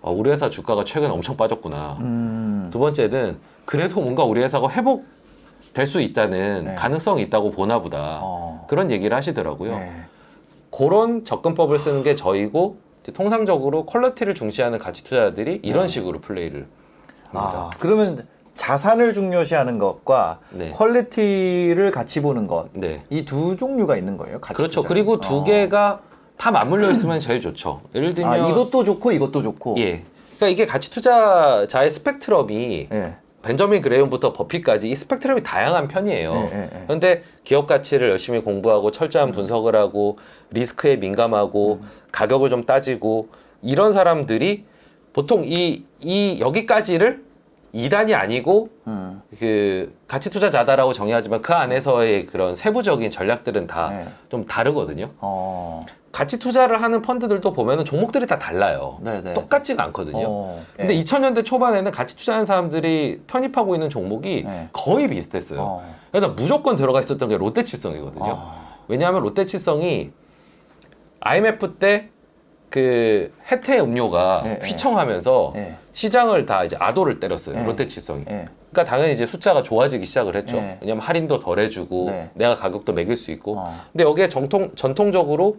[0.00, 1.96] 어, 우리 회사 주가가 최근에 엄청 빠졌구나.
[2.00, 2.68] 음.
[2.72, 5.04] 두 번째는 그래도 뭔가 우리 회사가 회복
[5.74, 6.74] 될 수 있다는 네.
[6.74, 8.18] 가능성이 있다고 보나 보다.
[8.22, 8.64] 어.
[8.68, 9.70] 그런 얘기를 하시더라고요.
[9.78, 9.92] 네.
[10.70, 12.78] 그런 접근법을 쓰는 게 저희고
[13.14, 15.88] 통상적으로 quality를 중시하는 가치 투자자들이 이런 네.
[15.88, 16.66] 식으로 플레이를
[17.30, 17.58] 합니다.
[17.58, 18.26] 아, 그러면
[18.58, 20.70] 자산을 중요시하는 것과 네.
[20.72, 22.68] quality를 같이 보는 것.
[22.74, 23.04] 네.
[23.08, 24.40] 이 두 종류가 있는 거예요.
[24.40, 24.80] 가치 그렇죠.
[24.82, 24.88] 투자는?
[24.88, 25.44] 그리고 두 어.
[25.44, 26.00] 개가
[26.36, 27.80] 다 맞물려 있으면 제일 좋죠.
[27.94, 29.76] 예를 들면 아, 이것도 좋고 이것도 좋고.
[29.78, 30.04] 예.
[30.36, 33.16] 그러니까 이게 가치 투자자의 스펙트럼이 예.
[33.42, 36.32] 벤저민 그레이엄부터 버피까지 이 스펙트럼이 다양한 편이에요.
[36.32, 36.80] 예, 예, 예.
[36.84, 40.18] 그런데 기업 가치를 열심히 공부하고 철저한 분석을 하고
[40.50, 41.80] 리스크에 민감하고
[42.12, 43.28] 가격을 좀 따지고
[43.62, 44.64] 이런 사람들이
[45.12, 47.24] 보통 이, 이 여기까지를
[47.74, 49.22] 2단이 아니고 음.
[49.38, 54.06] 그 가치 투자자다라고 정의하지만 그 안에서의 그런 세부적인 전략들은 다 네.
[54.30, 55.10] 좀 다르거든요.
[55.20, 55.84] 어.
[56.10, 58.98] 가치 투자를 하는 펀드들도 보면은 종목들이 다 달라요.
[59.02, 59.34] 네네.
[59.34, 60.24] 똑같지가 않거든요.
[60.26, 60.64] 어.
[60.76, 61.02] 근데 예.
[61.02, 64.68] 2000년대 초반에는 가치 투자하는 사람들이 편입하고 있는 종목이 네.
[64.72, 65.60] 거의 비슷했어요.
[65.60, 65.94] 어.
[66.10, 68.36] 그래서 무조건 들어가 있었던 게 롯데칠성이거든요.
[68.36, 68.68] 아.
[68.88, 70.10] 왜냐하면 롯데칠성이
[71.20, 74.68] IMF 때그 해태 음료가 네, 네.
[74.68, 75.76] 휘청하면서 네.
[76.02, 77.56] 시장을 다 이제 아도를 때렸어요.
[77.56, 77.64] 네.
[77.64, 78.24] 롯데칠성이.
[78.30, 78.44] 예.
[78.70, 80.56] 그러니까 당연히 이제 숫자가 좋아지기 시작을 했죠.
[80.56, 80.78] 네.
[80.80, 82.30] 왜냐면 할인도 덜 해주고 네.
[82.34, 83.58] 내가 가격도 매길 수 있고.
[83.58, 83.74] 어.
[83.90, 85.56] 근데 여기에 정통 전통적으로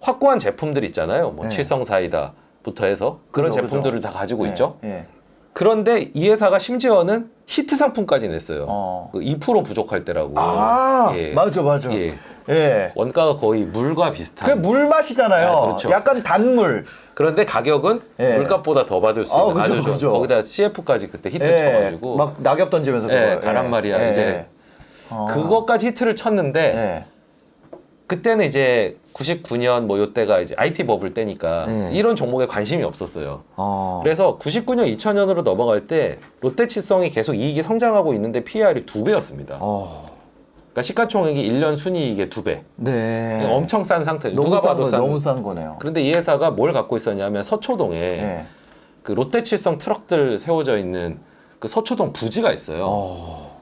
[0.00, 1.32] 확고한 제품들 있잖아요.
[1.32, 1.50] 뭐 네.
[1.50, 4.08] 칠성 사이다부터 해서 그런 그죠, 제품들을 그죠.
[4.10, 4.78] 다 가지고 예, 있죠.
[4.84, 5.04] 예.
[5.52, 8.64] 그런데 이 회사가 심지어는 히트 상품까지 냈어요.
[8.70, 9.10] 어.
[9.12, 10.32] 그2% 부족할 때라고.
[10.36, 11.32] 아, 예.
[11.34, 11.92] 맞아, 맞아.
[11.92, 12.14] 예.
[12.48, 12.92] 예.
[12.94, 14.48] 원가가 거의 물과 비슷한.
[14.48, 15.48] 그 물 맛이잖아요.
[15.48, 15.90] 아, 그렇죠.
[15.90, 16.86] 약간 단물.
[17.14, 18.34] 그런데 가격은 예.
[18.36, 19.92] 물값보다 더 받을 수 아, 있는 그죠, 아주 좋은.
[19.94, 20.12] 그죠.
[20.12, 21.56] 거기다 CF까지 그때 히트 예.
[21.58, 23.40] 쳐가지고 막 낙엽 던지면서 예, 그거.
[23.40, 24.10] 가란 말이야.
[24.10, 24.46] 이제
[25.10, 25.28] 어.
[25.30, 27.04] 그것까지 히트를 쳤는데 예.
[28.06, 31.90] 그때는 이제 99년 뭐 요때가 이제 IT 버블 때니까 네.
[31.92, 33.42] 이런 종목에 관심이 없었어요.
[33.56, 34.00] 어.
[34.02, 39.58] 그래서 99년 2000년으로 넘어갈 때 롯데칠성이 계속 이익이 성장하고 있는데 PER이 두 배였습니다.
[39.60, 40.11] 어.
[40.72, 42.62] 그러니까 시가총액이 1년 순이익의 두 배.
[42.76, 43.46] 네.
[43.50, 44.02] 엄청 싼.
[44.04, 45.00] 너무 누가 싼 봐도 거, 싼.
[45.00, 45.76] 너무 싼 거네요.
[45.78, 48.46] 그런데 이 회사가 뭘 갖고 있었냐면 서초동에 예.
[49.02, 51.18] 그 롯데칠성 트럭들 세워져 있는
[51.58, 52.86] 그 서초동 부지가 있어요.
[52.88, 53.52] 어.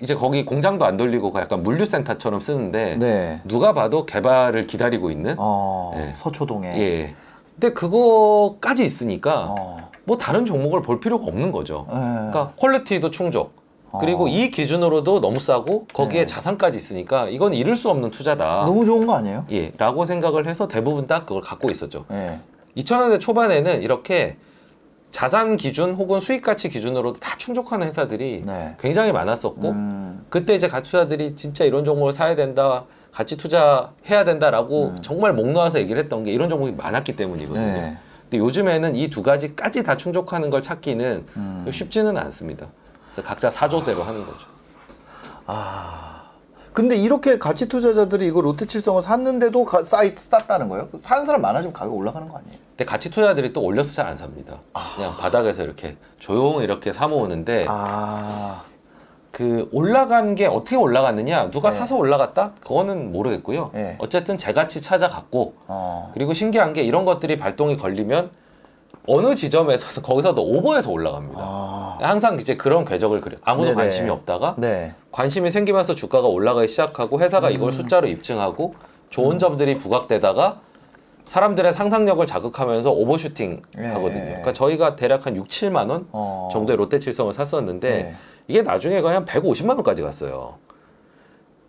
[0.00, 3.40] 이제 거기 공장도 안 돌리고 그 약간 물류센터처럼 쓰는데 네.
[3.44, 5.92] 누가 봐도 개발을 기다리고 있는 어.
[5.96, 6.14] 예.
[6.16, 6.78] 서초동에.
[6.80, 7.14] 예.
[7.54, 9.90] 근데 그거까지 있으니까 어.
[10.04, 11.86] 뭐 다른 종목을 볼 필요가 없는 거죠.
[11.90, 11.94] 예.
[11.94, 13.52] 그러니까 퀄리티도 충족.
[14.00, 14.28] 그리고 어.
[14.28, 16.26] 이 기준으로도 너무 싸고 거기에 네.
[16.26, 18.64] 자산까지 있으니까 이건 잃을 수 없는 투자다.
[18.66, 19.46] 너무 좋은 거 아니에요?
[19.52, 22.04] 예, 라고 생각을 해서 대부분 다 그걸 갖고 있었죠.
[22.12, 22.40] 예.
[22.76, 24.36] 2000년대 초반에는 이렇게
[25.10, 28.74] 자산 기준 혹은 수익 가치 기준으로도 다 충족하는 회사들이 네.
[28.80, 30.26] 굉장히 많았었고 음.
[30.28, 35.78] 그때 이제 가치 투자들이 진짜 이런 종목을 사야 된다, 가치 투자해야 된다라고 정말 목 놓아서
[35.78, 37.64] 얘기를 했던 게 이런 종목이 많았기 때문이거든요.
[37.64, 37.72] 음.
[37.74, 37.96] 네.
[38.22, 41.66] 근데 요즘에는 이 두 가지까지 다 충족하는 걸 찾기는 음.
[41.70, 42.66] 쉽지는 않습니다.
[43.22, 44.48] 각자 사조대로 하는 거죠.
[46.72, 50.88] 근데 이렇게 가치 투자자들이 이거 롯데 칠성을 샀는데도 가, 싸이 쌌다는 거예요?
[51.02, 52.54] 사는 사람 많아지면 가격 올라가는 거 아니에요?
[52.70, 54.58] 근데 가치 투자들이 또 올려서 잘 안 삽니다.
[54.96, 58.62] 그냥 바닥에서 이렇게 조용히 이렇게 사 모으는데 아.
[59.30, 61.76] 그 올라간 게 어떻게 올라갔느냐 누가 네.
[61.78, 63.96] 사서 올라갔다 그거는 모르겠고요 네.
[63.98, 66.10] 어쨌든 제가치 찾아갔고 어.
[66.14, 68.30] 그리고 신기한 게 이런 것들이 발동이 걸리면
[69.06, 71.98] 어느 지점에서 거기서도 오버해서 올라갑니다 아.
[72.00, 73.76] 항상 이제 그런 궤적을 그려 아무도 네네.
[73.76, 74.94] 관심이 없다가 네.
[75.12, 77.52] 관심이 생기면서 주가가 올라가기 시작하고 회사가 음.
[77.52, 78.74] 이걸 숫자로 입증하고
[79.10, 80.60] 좋은 점들이 부각되다가
[81.26, 84.28] 사람들의 상상력을 자극하면서 오버슈팅 예, 하거든요 예, 예.
[84.30, 86.48] 그러니까 저희가 대략 한 6, 7만 원 어.
[86.52, 88.14] 정도의 롯데칠성을 샀었는데 네.
[88.48, 90.56] 이게 나중에 거의 한 150만 원까지 갔어요.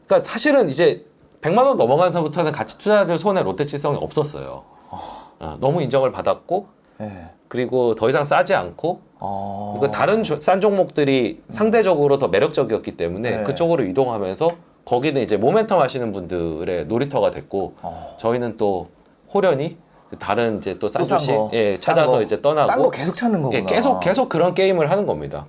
[0.07, 1.05] 그러니까 사실은 이제
[1.41, 4.63] 100만 원 넘어가서부터는 가치 투자자들 손에 롯데칠성이 없었어요.
[4.89, 6.67] 어, 너무 인정을 받았고
[7.01, 7.29] 예.
[7.47, 9.77] 그리고 더 이상 싸지 않고 어.
[9.81, 13.43] 그 다른 조- 싼 종목들이 상대적으로 더 매력적이었기 때문에 네.
[13.43, 14.51] 그쪽으로 이동하면서
[14.85, 18.15] 거기는 이제 모멘텀 하시는 분들의 놀이터가 됐고 어.
[18.19, 18.87] 저희는 또
[19.33, 19.77] 홀연히
[20.19, 21.49] 다른 이제 또 싼 주식 거.
[21.53, 22.21] 예, 싼 찾아서 거.
[22.21, 23.59] 이제 떠나고 싼 거 계속 찾는 거구나.
[23.59, 25.47] 예, 계속 계속 그런 게임을 하는 겁니다.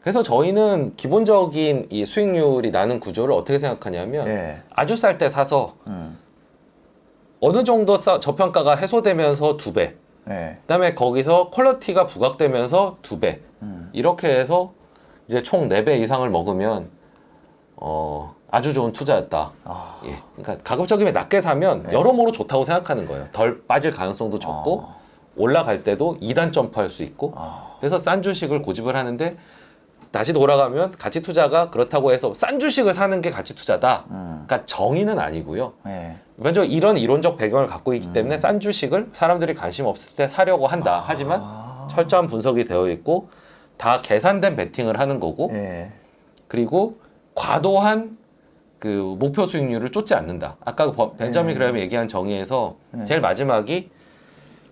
[0.00, 4.62] 그래서 저희는 기본적인 이 수익률이 나는 구조를 어떻게 생각하냐면 예.
[4.70, 6.16] 아주 쌀 때 사서 음.
[7.40, 9.94] 어느 정도 싸, 저평가가 해소되면서 두 배,
[10.30, 10.58] 예.
[10.62, 13.90] 그다음에 거기서 quality가 부각되면서 두 배, 음.
[13.92, 14.72] 이렇게 해서
[15.28, 16.90] 이제 총 네 배 이상을 먹으면
[17.76, 19.52] 어 아주 좋은 투자였다.
[19.64, 20.00] 아.
[20.04, 21.92] 예, 그러니까 가급적이면 낮게 사면 네.
[21.92, 23.26] 여러모로 좋다고 생각하는 거예요.
[23.32, 24.96] 덜 빠질 가능성도 적고 아.
[25.36, 27.74] 올라갈 때도 2단 점프할 수 있고 아.
[27.80, 29.36] 그래서 싼 주식을 고집을 하는데
[30.16, 34.06] 다시 돌아가면 가치 투자가 그렇다고 해서 싼 주식을 사는 게 가치 투자다.
[34.10, 34.44] 음.
[34.46, 35.74] 그러니까 정의는 아니고요.
[35.88, 36.16] 예.
[36.36, 38.12] 먼저 이런 이론적 배경을 갖고 있기 음.
[38.14, 41.02] 때문에 싼 주식을 사람들이 관심 없을 때 사려고 한다.
[41.06, 41.86] 하지만 아.
[41.90, 43.28] 철저한 분석이 되어 있고
[43.76, 45.92] 다 계산된 베팅을 하는 거고 예.
[46.48, 46.98] 그리고
[47.34, 48.16] 과도한
[48.78, 50.56] 그 목표 수익률을 쫓지 않는다.
[50.64, 51.58] 아까 그 버- 벤자민 네.
[51.58, 53.04] 그램이 얘기한 정의에서 네.
[53.04, 53.90] 제일 마지막이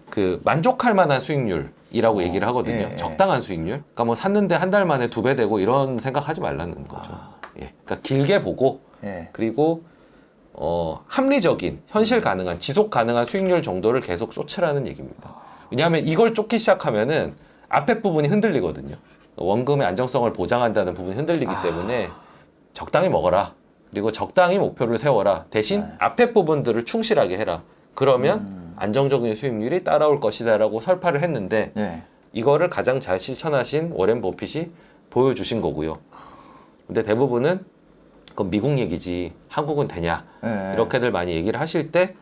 [0.09, 2.75] 그 만족할 만한 수익률 이라고 얘기를 하거든요.
[2.77, 2.97] 예, 예.
[2.97, 3.79] 적당한 수익률.
[3.83, 7.11] 그러니까 뭐 샀는데 한 달 만에 두 배 되고 이런 생각하지 말라는 거죠.
[7.61, 7.73] 예.
[7.85, 9.29] 그러니까 길게 보고 예.
[9.33, 9.85] 그리고
[10.53, 15.31] 어, 합리적인 현실 가능한 지속 가능한 수익률 정도를 계속 쫓으라는 얘기입니다.
[15.71, 17.35] 왜냐하면 이걸 쫓기 시작하면은
[17.69, 18.97] 앞에 부분이 흔들리거든요.
[19.37, 21.63] 원금의 안정성을 보장한다는 부분이 흔들리기 아.
[21.63, 22.09] 때문에
[22.73, 23.55] 적당히 먹어라.
[23.91, 25.45] 그리고 적당히 목표를 세워라.
[25.51, 25.87] 대신 네.
[26.01, 27.63] 앞에 부분들을 충실하게 해라.
[27.95, 28.64] 그러면 음.
[28.77, 32.03] 안정적인 수익률이 따라올 것이다라고 설파를 했는데 네.
[32.33, 34.71] 이거를 가장 잘 실천하신 워렌 버핏이
[35.11, 35.99] 보여주신 거고요.
[36.87, 37.65] 근데 대부분은
[38.31, 40.73] 그건 미국 얘기지 한국은 되냐 네.
[40.75, 42.15] 이렇게들 많이 얘기를 하실 때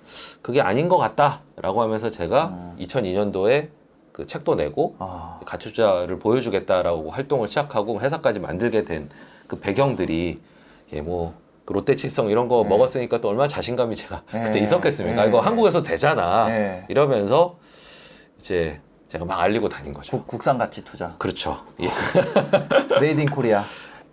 [0.43, 2.77] 그게 아닌 것 같다라고 하면서 제가 음.
[2.81, 3.69] 2002년도에
[4.13, 9.09] 그 책도 내고 아, 가치 투자를 보여주겠다라고 활동을 시작하고 회사까지 만들게 된
[9.53, 10.41] 그 배경들이
[10.95, 11.35] 예 뭐
[11.73, 12.69] 그 롯데칠성 이런 거 네.
[12.69, 14.43] 먹었으니까 또 얼마나 자신감이 제가 네.
[14.45, 15.23] 그때 있었겠습니까?
[15.23, 15.29] 네.
[15.29, 16.85] 이거 한국에서 되잖아 네.
[16.89, 17.59] 이러면서
[18.39, 20.19] 이제 제가 막 알리고 다닌 거죠.
[20.19, 21.15] 국, 국산 가치 투자.
[21.19, 21.59] 그렇죠.
[21.81, 21.89] 예.
[23.01, 23.65] made in Korea.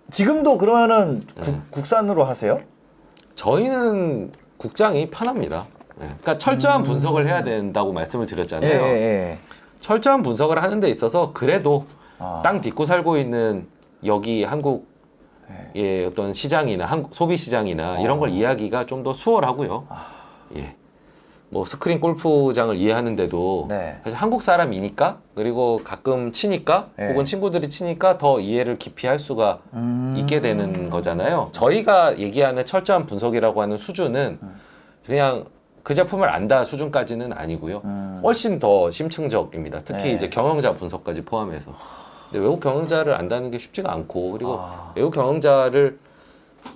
[0.10, 1.62] 지금도 그러면은 국, 네.
[1.70, 2.58] 국산으로 하세요?
[3.36, 5.66] 저희는 국장이 편합니다.
[6.02, 6.06] 예.
[6.06, 8.72] 그러니까 철저한 분석을 해야 된다고 말씀을 예, 드렸잖아요.
[8.72, 9.38] 예, 예.
[9.82, 11.86] 철저한 분석을 하는 데 있어서 그래도
[12.18, 12.42] 아.
[12.44, 13.68] 땅 딛고 살고 있는
[14.06, 14.89] 여기 한국
[15.76, 16.06] 의 네.
[16.06, 18.00] 어떤 시장이나 한국 소비 시장이나 아.
[18.00, 19.88] 이런 걸 이해하기가 좀 더 수월하고요.
[20.58, 20.76] 예.
[21.52, 24.00] 뭐 스크린 골프장을 이해하는데도 네.
[24.04, 27.10] 사실 한국 사람이니까 그리고 가끔 치니까 네.
[27.10, 30.16] 혹은 친구들이 치니까 더 이해를 깊이 할 수가 음.
[30.20, 31.50] 있게 되는 거잖아요.
[31.54, 34.38] 저희가 얘기하는 철저한 분석이라고 하는 수준은
[35.06, 35.46] 그냥
[35.82, 37.82] 그 제품을 안다 수준까지는 아니고요.
[37.86, 38.22] 음.
[38.24, 39.80] 훨씬 더 심층적입니다.
[39.86, 40.12] 특히 네.
[40.12, 41.74] 이제 경영자 분석까지 포함해서.
[42.32, 44.94] 근데 외국 경영자를 안다는 게 쉽지가 않고 그리고 아.
[44.96, 45.98] 외국 경영자를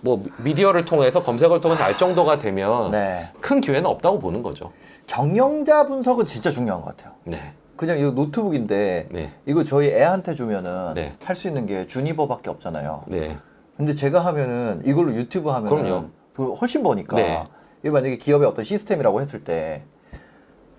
[0.01, 3.29] 뭐 미디어를 통해서 검색을 통해서 알 정도가 되면 네.
[3.39, 4.71] 큰 기회는 없다고 보는 거죠.
[5.07, 7.13] 경영자 분석은 진짜 중요한 것 같아요.
[7.25, 7.53] 네.
[7.75, 9.31] 그냥 이거 노트북인데 네.
[9.45, 11.15] 이거 저희 애한테 주면은 네.
[11.23, 13.03] 할 수 있는 게 주니버밖에 없잖아요.
[13.07, 13.37] 네.
[13.77, 16.05] 근데 제가 하면은 이걸로 유튜브 하면은 그럼요.
[16.33, 17.43] 그 훨씬 버니까 네.
[17.81, 19.83] 이게 만약에 기업의 어떤 시스템이라고 했을 때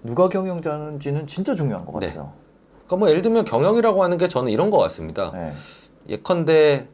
[0.02, 2.08] 누가 경영자인지는 진짜 중요한 것 네.
[2.08, 2.32] 같아요.
[2.86, 5.30] 그러니까 뭐 예를 들면 경영이라고 하는 게 저는 이런 것 같습니다.
[5.34, 5.52] 네.
[6.08, 6.86] 예컨대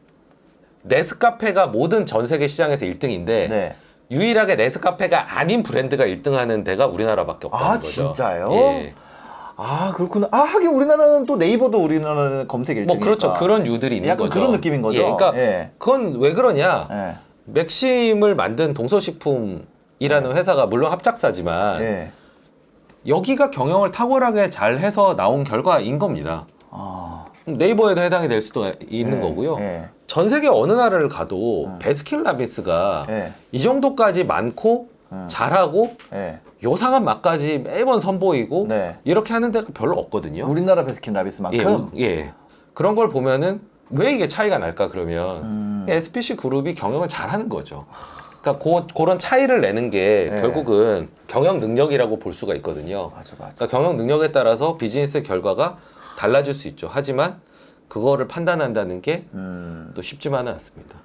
[0.83, 3.75] 네스카페가 모든 전 세계 시장에서 1등인데 네.
[4.09, 7.87] 유일하게 네스카페가 아닌 브랜드가 1등하는 데가 우리나라밖에 없다는 아, 거죠.
[7.87, 8.51] 진짜요?
[8.53, 8.93] 예.
[9.57, 10.27] 아 그렇구나.
[10.31, 12.87] 아 하긴 우리나라는 또 네이버도 우리나라는 검색 1등이니까.
[12.87, 13.33] 뭐 그렇죠.
[13.33, 14.39] 그런 유들이 있는 약간 거죠.
[14.39, 14.97] 그런 느낌인 거죠.
[14.97, 15.71] 예, 그러니까 예.
[15.77, 16.87] 그건 왜 그러냐?
[16.89, 17.17] 예.
[17.45, 22.11] 맥심을 만든 동서식품이라는 회사가 물론 합작사지만 예.
[23.07, 26.45] 여기가 경영을 탁월하게 잘 해서 나온 결과인 겁니다.
[26.69, 27.25] 아.
[27.45, 29.57] 네이버에도 해당이 될 수도 있는 예, 거고요.
[29.59, 29.89] 예.
[30.05, 33.33] 전 세계 어느 나라를 가도 베스킨라빈스가 예.
[33.51, 35.25] 이 정도까지 많고 음.
[35.27, 36.39] 잘하고 예.
[36.63, 38.97] 요상한 맛까지 매번 선보이고 네.
[39.03, 40.45] 이렇게 하는 데가 별로 없거든요.
[40.47, 41.59] 우리나라 베스킨 라빈스만큼.
[41.59, 42.33] 예, 우- 예.
[42.75, 45.85] 그런 걸 보면은 왜 이게 차이가 날까 그러면 음.
[45.89, 47.85] SPC 그룹이 경영을 잘하는 거죠.
[48.41, 50.41] 그러니까 고, 그런 차이를 내는 게 네.
[50.41, 53.09] 결국은 경영 능력이라고 볼 수가 있거든요.
[53.15, 53.55] 맞아 맞아.
[53.55, 55.77] 그러니까 경영 능력에 따라서 비즈니스 결과가
[56.17, 56.89] 달라질 수 있죠.
[56.91, 57.39] 하지만
[57.87, 59.93] 그거를 판단한다는 게 또 음.
[60.01, 60.97] 쉽지만은 않습니다.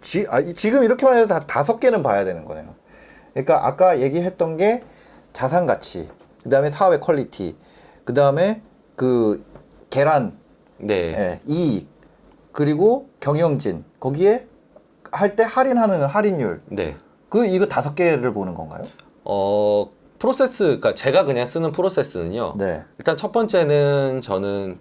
[0.00, 2.74] 지, 아, 이- 지금 이렇게만 해도 다 다섯 개는 봐야 되는 거네요.
[3.32, 4.82] 그러니까 아까 얘기했던 게
[5.32, 6.08] 자산 가치,
[6.42, 7.56] 그 다음에 사업의 quality,
[8.04, 8.62] 그 다음에
[8.96, 9.44] 그
[9.90, 10.36] 계란,
[10.78, 10.94] 네.
[10.94, 11.88] 예, 이익,
[12.52, 14.48] 그리고 경영진 거기에
[15.12, 16.62] 할 때 할인하는 할인율.
[16.66, 16.96] 네.
[17.28, 18.84] 그 이거 다섯 개를 보는 건가요?
[19.28, 22.54] 어, 프로세스, 그러니까 제가 그냥 쓰는 프로세스는요.
[22.56, 22.82] 네.
[22.98, 24.78] 일단 첫 번째는 저는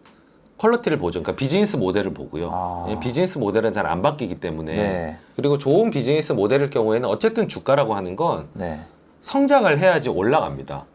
[0.58, 1.22] quality를 보죠.
[1.22, 2.50] 그러니까 비즈니스 모델을 보고요.
[2.52, 2.88] 아.
[2.90, 4.76] 예, 비즈니스 모델은 잘 안 바뀌기 때문에.
[4.76, 5.18] 네.
[5.36, 8.80] 그리고 좋은 비즈니스 모델일 경우에는 어쨌든 주가라고 하는 건 네.
[9.22, 10.86] 성장을 해야지 올라갑니다.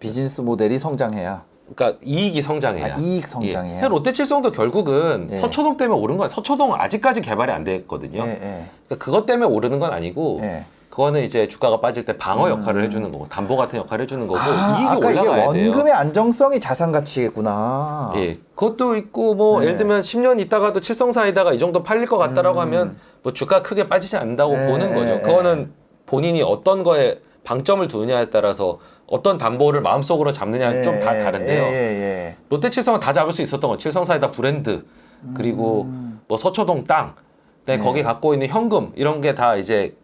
[0.00, 1.44] 비즈니스 모델이 성장해야.
[1.74, 2.86] 그러니까 이익이 성장해야.
[2.86, 3.84] 아, 이익 성장해야.
[3.84, 3.88] 예.
[3.88, 5.36] 롯데칠성도 결국은 네.
[5.38, 6.28] 서초동 때문에 오른 거야.
[6.28, 8.22] 서초동 아직까지 개발이 안 됐거든요.
[8.26, 8.66] 예, 예.
[8.86, 10.66] 그러니까 그것 때문에 오르는 건 아니고 예.
[10.94, 14.76] 그거는 이제 주가가 빠질 때 방어 역할을 해주는 거고 담보 같은 역할을 해주는 거고 아,
[14.78, 15.66] 이익이 아까 이게 올라가야 돼요.
[15.66, 18.12] 원금의 안정성이 자산 가치겠구나.
[18.14, 19.66] 예, 그것도 있고 뭐 네.
[19.66, 24.16] 예를 들면 10년 있다가도 칠성사이다가 이 정도 팔릴 것 같다라고 하면 뭐 주가 크게 빠지지
[24.16, 24.56] 않는다고 음.
[24.56, 25.14] 네, 보는 네, 거죠.
[25.16, 25.20] 네.
[25.22, 25.72] 그거는
[26.06, 28.78] 본인이 어떤 거에 방점을 두느냐에 따라서
[29.08, 31.62] 어떤 담보를 마음속으로 잡느냐는 좀다 예, 다른데요.
[31.64, 34.84] 예, 예, 롯데 칠성은 다 잡을 수 있었던 건 칠성사이다 브랜드
[35.34, 35.88] 그리고
[36.28, 37.16] 뭐 서초동 땅,
[37.66, 37.82] 네, 네.
[37.82, 39.96] 거기 갖고 있는 현금 이런 게 다 이제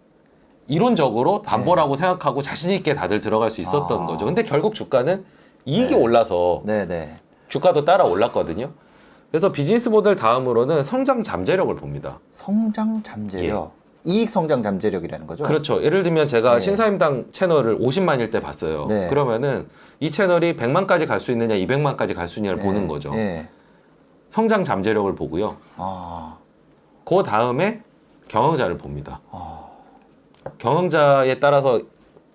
[0.70, 4.04] 이론적으로 담보라고 생각하고 자신 있게 다들 들어갈 수 있었던 네.
[4.04, 4.06] 아.
[4.06, 4.24] 거죠.
[4.24, 5.24] 근데 결국 주가는
[5.66, 6.72] 이익이 올라서 예.
[6.72, 7.16] 네, 네.
[7.48, 8.70] 주가도 따라 올랐거든요.
[9.30, 12.20] 그래서 비즈니스 모델 다음으로는 성장 잠재력을 봅니다.
[12.32, 13.72] 성장 잠재력.
[14.04, 15.44] 이익 성장 잠재력이라는 거죠.
[15.44, 15.48] 예.
[15.48, 15.82] 그렇죠.
[15.82, 16.60] 예를 들면 제가 네.
[16.60, 18.86] 신사임당 채널을 50만일 때 봤어요.
[18.86, 19.08] 네.
[19.08, 23.12] 그러면은 이 채널이 100만까지 갈 수 있느냐, 200만까지 갈 수 있느냐를 예, 보는 거죠.
[23.16, 23.48] 예.
[24.28, 25.56] 성장 잠재력을 보고요.
[25.76, 26.36] 아.
[27.04, 27.82] 그 다음에
[28.28, 29.20] 경영자를 봅니다.
[29.32, 29.59] 아.
[30.60, 31.80] 경영자에 따라서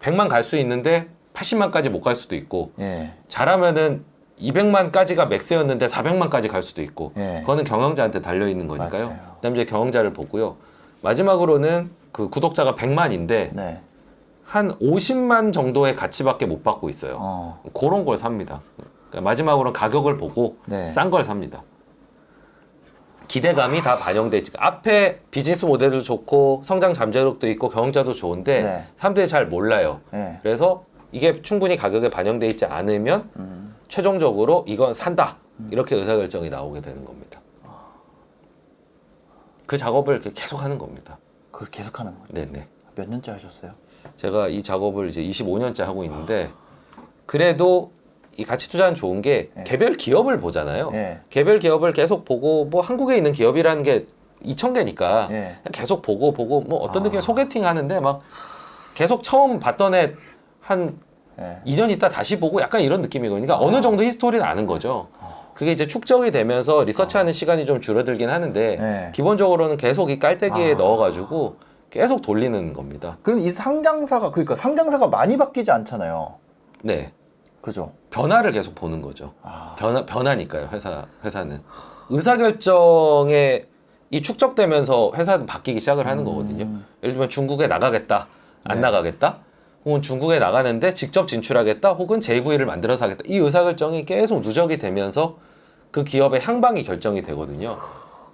[0.01, 3.11] 100만 갈 수 있는데 80만까지 못 갈 수도 있고 예.
[3.27, 4.03] 잘하면은
[4.41, 7.37] 200만까지가 맥스였는데 400만까지 갈 수도 있고 예.
[7.41, 9.05] 그거는 경영자한테 달려 있는 거니까요.
[9.07, 9.19] 맞아요.
[9.35, 10.57] 그다음에 이제 경영자를 보고요.
[11.01, 13.81] 마지막으로는 그 구독자가 100만인데 네.
[14.43, 17.17] 한 50만 정도의 가치밖에 못 받고 있어요.
[17.19, 17.61] 어.
[17.73, 18.61] 그런 걸 삽니다.
[19.09, 20.89] 그러니까 마지막으로는 가격을 보고 네.
[20.89, 21.63] 싼 걸 삽니다.
[23.27, 24.51] 기대감이 다 반영돼 있지.
[24.57, 28.87] 앞에 비즈니스 모델도 좋고 성장 잠재력도 있고 경영자도 좋은데 네.
[28.97, 30.01] 사람들이 잘 몰라요.
[30.11, 30.39] 네.
[30.43, 33.75] 그래서 이게 충분히 가격에 반영돼 있지 않으면 음.
[33.87, 35.37] 최종적으로 이건 산다
[35.71, 37.39] 이렇게 의사결정이 나오게 되는 겁니다.
[39.65, 41.17] 그 작업을 이렇게 계속 하는 겁니다.
[41.51, 42.27] 그걸 계속 하는 거예요.
[42.29, 42.67] 네네.
[42.95, 43.71] 몇 년째 하셨어요?
[44.17, 46.51] 제가 이 작업을 이제 25년째 하고 있는데
[47.25, 47.91] 그래도
[48.37, 49.63] 이 가치 투자는 좋은 게 네.
[49.63, 50.91] 개별 기업을 보잖아요.
[50.93, 51.19] 예.
[51.29, 54.07] 개별 기업을 계속 보고 뭐 한국에 있는 기업이라는 게
[54.43, 55.57] 2천 개니까 예.
[55.71, 57.05] 계속 보고 보고 뭐 어떤 아.
[57.05, 58.21] 느낌의 소개팅 하는데 막
[58.93, 60.99] 계속 처음 봤던 애한
[61.39, 61.61] 예.
[61.65, 63.45] 2년 있다 다시 보고 약간 이런 느낌이거든요.
[63.45, 65.07] 그러니까 어느 정도 히스토리는 아는 거죠.
[65.53, 69.11] 그게 이제 축적이 되면서 리서치하는 시간이 좀 줄어들긴 하는데 네.
[69.13, 70.77] 기본적으로는 계속 이 깔때기에 아.
[70.77, 71.55] 넣어가지고
[71.89, 73.17] 계속 돌리는 겁니다.
[73.23, 76.35] 그럼 이 상장사가 그러니까 상장사가 많이 바뀌지 않잖아요.
[76.81, 77.13] 네.
[77.65, 77.93] 그죠?
[78.11, 79.33] 변화를 계속 보는 거죠.
[79.41, 79.75] 아.
[79.79, 80.69] 변화 변화니까요.
[80.71, 81.63] 회사 회사는
[82.11, 83.65] 의사 결정에
[84.11, 86.65] 이 축적되면서 회사는 바뀌기 시작을 하는 거거든요.
[87.01, 88.27] 예를 들면 중국에 나가겠다,
[88.65, 88.81] 안 네.
[88.81, 89.39] 나가겠다,
[89.83, 93.23] 혹은 중국에 나가는데 직접 진출하겠다, 혹은 JV를 만들어서 하겠다.
[93.25, 95.39] 이 의사 결정이 계속 누적이 되면서
[95.89, 97.73] 그 기업의 향방이 결정이 되거든요.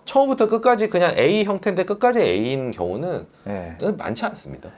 [0.03, 3.77] 처음부터 끝까지 그냥 A 형태인데 끝까지 A인 경우는 예.
[3.97, 4.69] 많지 않습니다.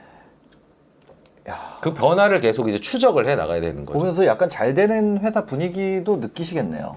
[1.48, 1.54] 야.
[1.80, 3.98] 그 변화를 계속 이제 추적을 해 나가야 되는 거죠.
[3.98, 6.96] 보면서 약간 잘 되는 회사 분위기도 느끼시겠네요.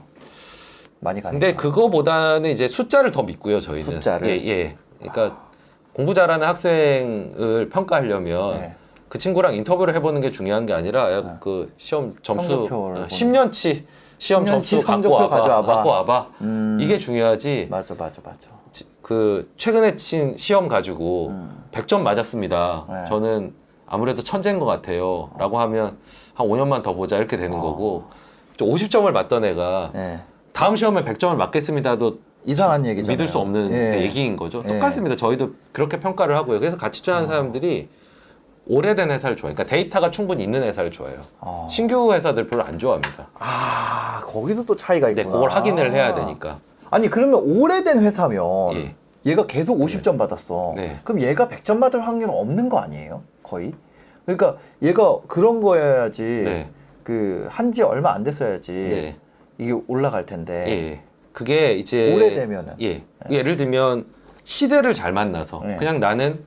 [1.00, 1.32] 많이 가니까.
[1.32, 3.84] 근데 그거보다는 이제 숫자를 더 믿고요, 저희는.
[3.84, 4.28] 숫자를?
[4.30, 4.76] 예, 예.
[5.00, 5.48] 그러니까
[5.94, 8.76] 공부 잘하는 학생을 평가하려면 네.
[9.10, 13.84] 그 친구랑 인터뷰를 해보는 게 중요한 게 아니라 그 시험 점수 성적표를 어, 보는 10년치
[14.18, 15.74] 시험 10년치 점수 갖고 성적표 와봐, 가져와봐.
[15.76, 16.28] 갖고 와봐.
[16.42, 16.78] 음.
[16.82, 17.68] 이게 중요하지.
[17.70, 18.50] 맞아, 맞아, 맞아.
[18.72, 21.64] 지- 그 최근에 친 시험 가지고 음.
[21.72, 22.86] 100점 맞았습니다.
[22.90, 23.06] 네.
[23.08, 23.54] 저는
[23.88, 25.30] 아무래도 천재인 것 같아요.
[25.38, 25.98] 라고 하면
[26.34, 28.04] 한 5년만 더 보자 이렇게 되는 거고
[28.58, 30.20] 50점을 맞던 애가 예.
[30.52, 33.14] 다음 시험에 100점을 맞겠습니다도 이상한 얘기잖아요.
[33.14, 34.02] 믿을 수 없는 예.
[34.02, 34.62] 얘기인 거죠.
[34.66, 34.74] 예.
[34.74, 35.16] 똑같습니다.
[35.16, 36.60] 저희도 그렇게 평가를 하고요.
[36.60, 37.90] 그래서 같이 투자하는 사람들이
[38.70, 39.56] 오래된 회사를 좋아해요.
[39.56, 41.22] 그러니까 데이터가 충분히 있는 회사를 좋아해요.
[41.40, 41.68] 어.
[41.72, 43.30] 신규 회사들 별로 안 좋아합니다.
[43.40, 45.36] 아, 거기서 또 차이가 근데 있구나.
[45.36, 46.60] 그걸 확인을 해야 되니까.
[46.90, 48.96] 아니, 그러면 오래된 회사면 예.
[49.28, 50.74] 얘가 계속 50점 받았어.
[50.76, 51.00] 네.
[51.04, 53.24] 그럼 얘가 100점 받을 확률은 없는 거 아니에요?
[53.44, 53.74] 거의?
[54.26, 56.24] 그러니까 얘가 그런 거여야지.
[56.24, 56.70] 네.
[57.04, 58.72] 그 한 지 얼마 안 됐어야지.
[58.72, 59.18] 네.
[59.58, 60.66] 이게 올라갈 텐데.
[60.68, 61.02] 예.
[61.34, 62.74] 그게 이제 오래되면은.
[62.82, 63.04] 예.
[63.30, 64.06] 예 를 들면
[64.44, 65.76] 시대를 잘 만나서 네.
[65.78, 66.44] 그냥 나는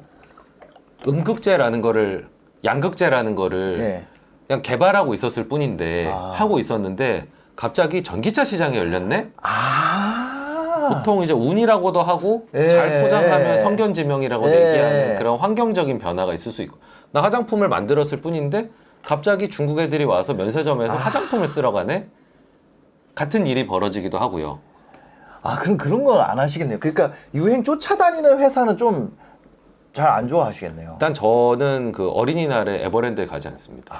[1.06, 2.28] 음극재라는 거를
[2.64, 4.06] 양극재라는 거를 예.
[4.46, 6.32] 그냥 개발하고 있었을 뿐인데 아.
[6.34, 9.30] 하고 있었는데 갑자기 전기차 시장이 열렸네.
[9.42, 10.29] 아.
[10.94, 12.68] 보통 이제 운이라고도 하고 예.
[12.68, 14.68] 잘 포장하면 성견지명이라고 예.
[14.68, 16.78] 얘기하는 그런 환경적인 변화가 있을 수 있고
[17.12, 18.70] 나 화장품을 만들었을 뿐인데
[19.02, 22.06] 갑자기 중국 애들이 와서 면세점에서 화장품을 쓰러 가네
[23.14, 24.60] 같은 일이 벌어지기도 하고요
[25.42, 26.78] 아, 그럼 그런 건안 하시겠네요.
[26.78, 29.16] 그러니까 유행 쫓아다니는 회사는 좀
[29.92, 30.92] 잘 안 좋아하시겠네요.
[30.92, 33.96] 일단 저는 그 어린이날에 에버랜드에 가지 않습니다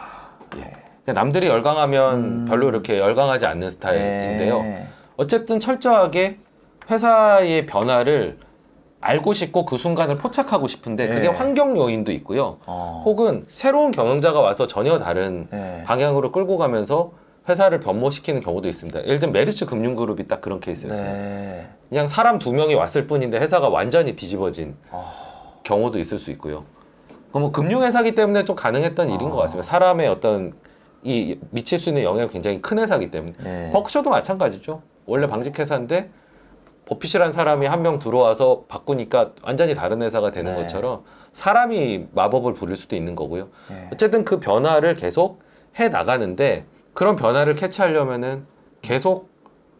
[0.56, 0.60] 예.
[1.04, 4.86] 그냥 남들이 열광하면 별로 이렇게 열광하지 않는 스타일인데요 예.
[5.16, 6.38] 어쨌든 철저하게
[6.88, 8.38] 회사의 변화를
[9.00, 11.28] 알고 싶고 그 순간을 포착하고 싶은데 그게 예.
[11.28, 12.58] 환경 요인도 있고요.
[12.66, 13.02] 어.
[13.04, 15.82] 혹은 새로운 경영자가 와서 전혀 다른 예.
[15.84, 17.12] 방향으로 끌고 가면서
[17.48, 19.02] 회사를 변모시키는 경우도 있습니다.
[19.04, 21.02] 예를 들면 메리츠 금융그룹이 딱 그런 케이스였어요.
[21.02, 21.70] 네.
[21.88, 25.02] 그냥 사람 두 명이 왔을 뿐인데 회사가 완전히 뒤집어진 어.
[25.64, 26.64] 경우도 있을 수 있고요.
[27.30, 29.66] 그럼 뭐 금융회사기 때문에 좀 가능했던 일인 것 같습니다.
[29.66, 30.52] 사람의 어떤
[31.02, 33.34] 이 미칠 수 있는 영향이 굉장히 큰 회사기 때문에.
[33.46, 33.70] 예.
[33.72, 34.82] 버크셔도 마찬가지죠.
[35.06, 36.10] 원래 방직회사인데
[36.90, 40.60] 버핏이란 사람이 한 명 들어와서 바꾸니까 완전히 다른 회사가 되는 네.
[40.62, 43.48] 것처럼 사람이 마법을 부릴 수도 있는 거고요.
[43.70, 43.88] 예.
[43.92, 45.40] 어쨌든 그 변화를 계속
[45.78, 48.44] 해 나가는데 그런 변화를 캐치하려면은
[48.82, 49.30] 계속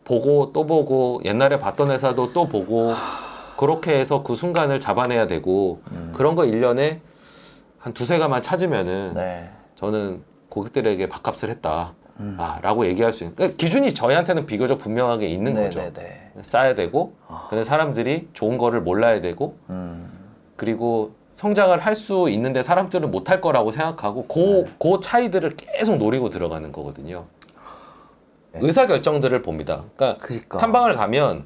[0.05, 2.93] 보고 또 보고 옛날에 봤던 회사도 또 보고
[3.59, 5.83] 그렇게 해서 그 순간을 잡아내야 되고
[6.15, 7.03] 그런 거 일년에
[7.79, 9.51] 한 두세 가만 찾으면은 네.
[9.75, 11.95] 저는 고객들에게 밥값을 했다.
[12.39, 13.35] 아, 라고 얘기할 수 있는.
[13.37, 15.81] 그러니까 기준이 저희한테는 비교적 분명하게 있는 네, 거죠.
[15.81, 16.31] 네, 네.
[16.43, 17.15] 쌓아야 되고,
[17.49, 20.11] 근데 사람들이 좋은 거를 몰라야 되고, 음.
[20.57, 26.71] 그리고 성장을 할 수 있는데 사람들은 못할 거라고 생각하고, 그, 그 차이들을 계속 노리고 들어가는
[26.73, 27.25] 거거든요.
[28.53, 28.61] 네.
[28.63, 29.85] 의사 결정들을 봅니다.
[29.97, 30.59] 그러니까 그러니까.
[30.59, 31.45] 탐방을 가면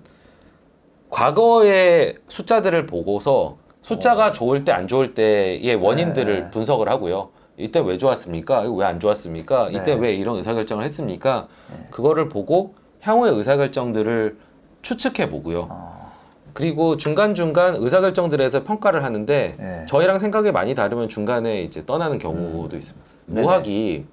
[1.11, 6.51] 과거의 숫자들을 보고서 숫자가 좋을 때 안 좋을 때의 원인들을 네.
[6.51, 7.29] 분석을 하고요.
[7.57, 8.63] 이때 왜 좋았습니까?
[8.63, 9.69] 왜 안 좋았습니까?
[9.71, 9.95] 이때 네.
[9.95, 11.47] 왜 이런 의사결정을 했습니까?
[11.91, 14.37] 그거를 보고 향후의 의사결정들을
[14.83, 15.69] 추측해 보고요.
[15.71, 16.13] 어,
[16.53, 19.87] 그리고 중간중간 의사결정들에서 평가를 하는데 네.
[19.89, 23.07] 저희랑 생각이 많이 다르면 중간에 이제 떠나는 경우도 있습니다.
[23.27, 23.41] 네네.
[23.43, 24.05] 무학이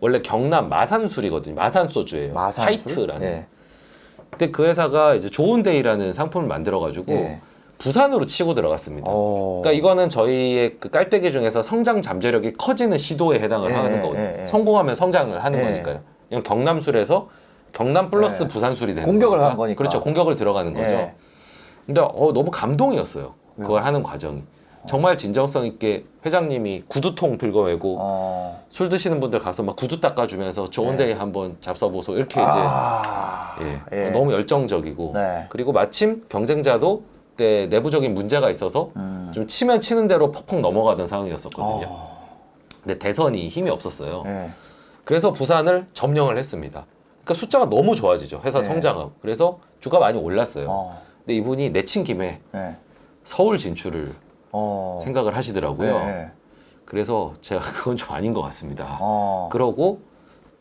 [0.00, 1.54] 원래 경남 마산술이거든요.
[1.54, 2.34] 마산 소주예요.
[2.34, 2.64] 마산술?
[2.66, 3.26] 하이트라는.
[3.26, 3.46] 예.
[4.30, 7.40] 근데 그 회사가 이제 좋은데이라는 상품을 만들어 가지고 예.
[7.84, 9.06] 부산으로 치고 들어갔습니다.
[9.10, 9.60] 어.
[9.62, 14.24] 그러니까 이거는 저희의 그 깔때기 중에서 성장 잠재력이 커지는 시도에 해당을 예, 하는 예, 거거든요.
[14.24, 14.46] 예, 예.
[14.46, 15.62] 성공하면 성장을 하는 예.
[15.62, 16.00] 거니까요.
[16.30, 17.28] 그냥 경남술에서
[17.74, 18.48] 경남 플러스 예.
[18.48, 19.50] 부산술이 되는 공격을 거니까.
[19.50, 19.76] 한 거니까.
[19.78, 20.00] 그렇죠.
[20.00, 20.88] 공격을 들어가는 거죠.
[20.88, 21.14] 예.
[21.84, 23.34] 근데 어, 너무 감동이었어요.
[23.60, 24.44] 그걸 하는 과정이.
[24.86, 28.64] 정말 진정성 있게 회장님이 구두통 들고 메고 어.
[28.70, 32.46] 술 드시는 분들 가서 막 구두 닦아주면서 좋은데이 한번 잡숴보소 이렇게 네.
[32.46, 33.56] 아.
[33.60, 34.06] 이제 예.
[34.06, 35.46] 예, 너무 열정적이고 네.
[35.50, 39.30] 그리고 마침 경쟁자도 그때 내부적인 문제가 있어서 음.
[39.34, 41.86] 좀 치면 치는 대로 퍽퍽 넘어가던 상황이었었거든요.
[41.88, 42.38] 어.
[42.82, 44.22] 근데 대선이 힘이 없었어요.
[44.26, 44.50] 예.
[45.04, 46.86] 그래서 부산을 점령을 했습니다.
[47.24, 48.40] 그러니까 숫자가 너무 좋아지죠.
[48.44, 48.64] 회사 네.
[48.68, 49.12] 성장하고.
[49.20, 50.66] 그래서 주가 많이 올랐어요.
[50.70, 51.02] 어.
[51.18, 52.76] 근데 이분이 내친 김에 예.
[53.24, 54.12] 서울 진출을
[54.52, 55.00] 어.
[55.02, 55.88] 생각을 하시더라고요.
[55.88, 56.30] 예.
[56.84, 58.98] 그래서 제가 그건 좀 아닌 것 같습니다.
[59.00, 59.48] 어.
[59.50, 60.02] 그러고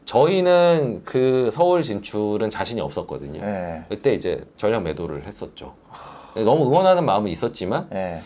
[0.05, 3.41] 저희는 그 서울 진출은 자신이 없었거든요.
[3.41, 3.83] 예.
[3.89, 5.75] 그때 이제 전략 매도를 했었죠.
[6.35, 8.19] 너무 응원하는 마음은 있었지만 예.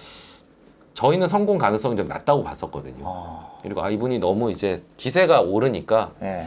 [0.93, 3.03] 저희는 성공 가능성이 좀 낮다고 봤었거든요.
[3.03, 3.59] 어.
[3.61, 6.43] 그리고 아 이분이 너무 이제 기세가 오르니까 예.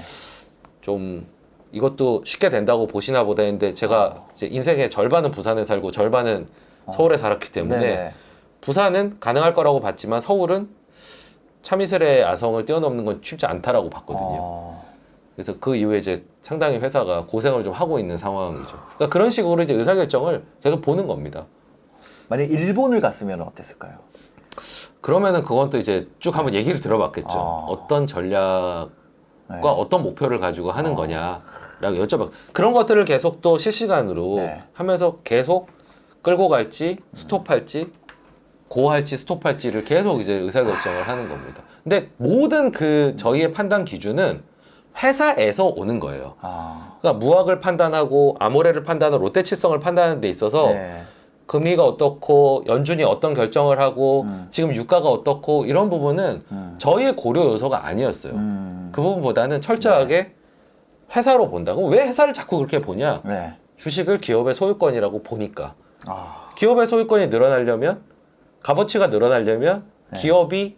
[0.80, 1.26] 좀
[1.72, 4.28] 이것도 쉽게 된다고 보시나 보다 했는데 제가 어.
[4.32, 6.48] 이제 인생의 절반은 부산에 살고 절반은
[6.92, 8.14] 서울에 살았기 때문에 네네.
[8.60, 10.68] 부산은 가능할 거라고 봤지만 서울은
[11.62, 14.38] 참이슬의 아성을 뛰어넘는 건 쉽지 않다라고 봤거든요.
[14.40, 14.79] 어.
[15.40, 18.62] 그래서 그 이후에 이제 상당히 회사가 고생을 좀 하고 있는 상황이죠.
[18.96, 21.46] 그러니까 그런 식으로 이제 의사결정을 계속 보는 겁니다.
[22.28, 23.94] 만약 일본을 갔으면 어땠을까요?
[25.00, 27.30] 그러면은 그건 또 이제 쭉 한번 얘기를 들어봤겠죠.
[27.30, 27.64] 아.
[27.68, 28.90] 어떤 전략과
[29.48, 29.60] 네.
[29.62, 31.40] 어떤 목표를 가지고 하는 거냐라고
[31.80, 32.30] 여쭤봐.
[32.52, 34.62] 그런 것들을 계속 또 실시간으로 네.
[34.74, 35.68] 하면서 계속
[36.20, 37.90] 끌고 갈지 스톱할지
[38.68, 41.62] 고할지 스톱할지를 계속 이제 의사결정을 하는 겁니다.
[41.82, 44.49] 근데 모든 그 저희의 판단 기준은
[44.96, 46.34] 회사에서 오는 거예요.
[46.40, 46.96] 아.
[47.00, 51.02] 그러니까 무학을 판단하고 아모레를 판단하고 롯데칠성을 판단하는 데 있어서 네.
[51.46, 54.46] 금리가 어떻고 연준이 어떤 결정을 하고 음.
[54.50, 56.74] 지금 유가가 어떻고 이런 부분은 음.
[56.78, 58.34] 저희의 고려 요소가 아니었어요.
[58.34, 58.90] 음.
[58.92, 60.34] 그 부분보다는 철저하게
[61.14, 63.20] 회사로 본다고 왜 회사를 자꾸 그렇게 보냐?
[63.24, 63.54] 네.
[63.76, 65.74] 주식을 기업의 소유권이라고 보니까
[66.06, 66.52] 아.
[66.56, 68.02] 기업의 소유권이 늘어나려면
[68.62, 70.20] 값어치가 늘어나려면 네.
[70.20, 70.76] 기업이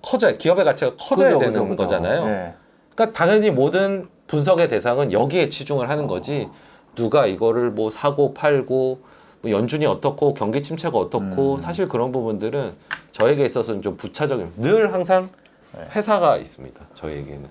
[0.00, 1.82] 커져야 기업의 가치가 커져야 그죠, 되는 그죠, 그죠.
[1.82, 2.24] 거잖아요.
[2.24, 2.54] 네.
[2.94, 6.48] 그러니까 당연히 모든 분석의 대상은 여기에 치중을 하는 거지
[6.94, 9.00] 누가 이거를 뭐 사고 팔고
[9.42, 11.58] 뭐 연준이 어떻고 경기 침체가 어떻고 음.
[11.58, 12.74] 사실 그런 부분들은
[13.12, 15.28] 저에게 있어서는 좀 부차적인 늘 항상
[15.74, 15.86] 네.
[15.94, 17.48] 회사가 있습니다 저에게는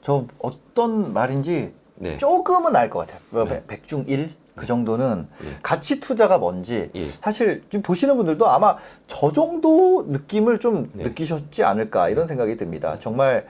[0.00, 3.20] 저 어떤 말인지 네 조금은 알 것 같아요.
[3.30, 3.62] 뭐 네.
[3.66, 4.34] 백중 일?
[4.54, 5.58] 그 정도는 예.
[5.62, 7.08] 가치 투자가 뭔지 예.
[7.08, 8.76] 사실 지금 보시는 분들도 아마
[9.06, 11.04] 저 정도 느낌을 좀 네.
[11.04, 12.98] 느끼셨지 않을까 이런 생각이 듭니다.
[12.98, 13.46] 정말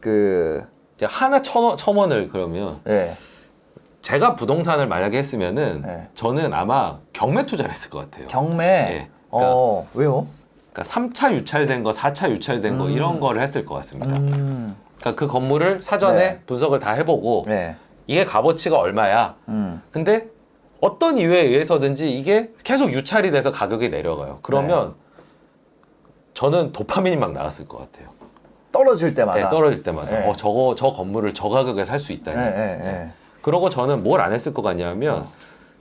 [0.00, 0.64] 그
[1.02, 3.16] 하나 천 원, 천 원을 그러면 예.
[4.02, 6.08] 제가 부동산을 만약에 했으면은 네.
[6.14, 8.28] 저는 아마 경매 투자를 했을 것 같아요.
[8.28, 8.64] 경매.
[8.64, 9.08] 예.
[9.30, 10.24] 그러니까- 어, 왜요?
[10.72, 12.90] 그러니까 3차 유찰된 거, 4차 유찰된 거 음.
[12.90, 14.16] 이런 거를 했을 것 같습니다.
[14.16, 14.76] 음.
[15.00, 16.40] 그러니까 그 건물을 사전에 네.
[16.46, 17.76] 분석을 다 해보고 네.
[18.06, 19.34] 이게 값어치가 얼마야.
[19.48, 19.80] 음.
[19.90, 20.28] 근데
[20.84, 24.40] 어떤 이유에 의해서든지 이게 계속 유찰이 돼서 가격이 내려가요.
[24.42, 24.94] 그러면 네.
[26.34, 28.12] 저는 도파민이 막 나왔을 것 같아요.
[28.70, 29.40] 떨어질 때마다.
[29.40, 30.10] 네, 떨어질 때마다.
[30.10, 30.28] 네.
[30.28, 32.36] 어, 저거, 저 건물을 저 가격에 살 수 있다니.
[32.38, 33.12] 예, 예, 예.
[33.40, 35.26] 그러고 저는 뭘 안 했을 것 같냐면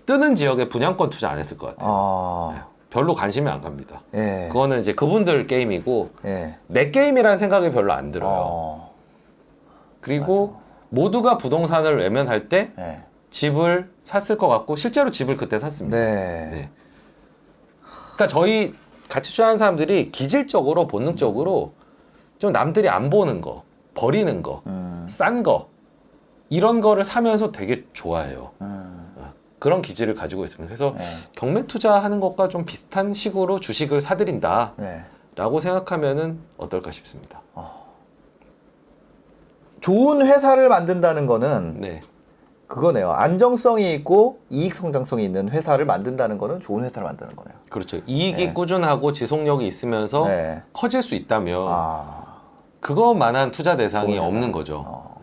[0.05, 1.89] 뜨는 지역에 분양권 투자 안 했을 것 같아요.
[1.91, 2.67] 아.
[2.89, 3.99] 별로 관심이 안 갑니다.
[4.13, 4.47] 예.
[4.53, 6.55] 그거는 이제 그분들 게임이고 예.
[6.67, 8.31] 내 게임이라는 생각이 별로 안 들어요.
[8.31, 8.93] 어.
[9.99, 10.55] 그리고
[10.87, 12.99] 모두가 부동산을 외면할 때 예.
[13.33, 15.97] 집을 샀을 것 같고 실제로 집을 그때 샀습니다.
[15.97, 16.49] 네.
[16.51, 16.69] 네.
[18.13, 18.75] 그러니까 저희
[19.09, 21.73] 같이 투자하는 사람들이 기질적으로 본능적으로
[22.37, 23.63] 좀 남들이 안 보는 거,
[23.95, 25.07] 버리는 거, 음.
[25.09, 25.69] 싼 거
[26.49, 28.51] 이런 거를 사면서 되게 좋아해요.
[28.61, 29.11] 음.
[29.57, 30.67] 그런 기질을 가지고 있습니다.
[30.67, 31.03] 그래서 네.
[31.35, 35.05] 경매 투자하는 것과 좀 비슷한 식으로 주식을 사들인다라고 네.
[35.35, 37.41] 생각하면은 어떨까 싶습니다.
[39.79, 42.01] 좋은 회사를 만든다는 거는 네,
[42.67, 43.11] 그거네요.
[43.11, 47.55] 안정성이 있고 이익 성장성이 있는 회사를 만든다는 거는 좋은 회사를 만드는 거네요.
[47.69, 47.97] 그렇죠.
[48.07, 48.53] 이익이 네.
[48.53, 50.63] 꾸준하고 지속력이 있으면서 네.
[50.73, 52.33] 커질 수 있다면 아.
[52.79, 54.25] 그것만한 투자 대상이 회사.
[54.25, 54.83] 없는 거죠.
[54.87, 55.21] 어.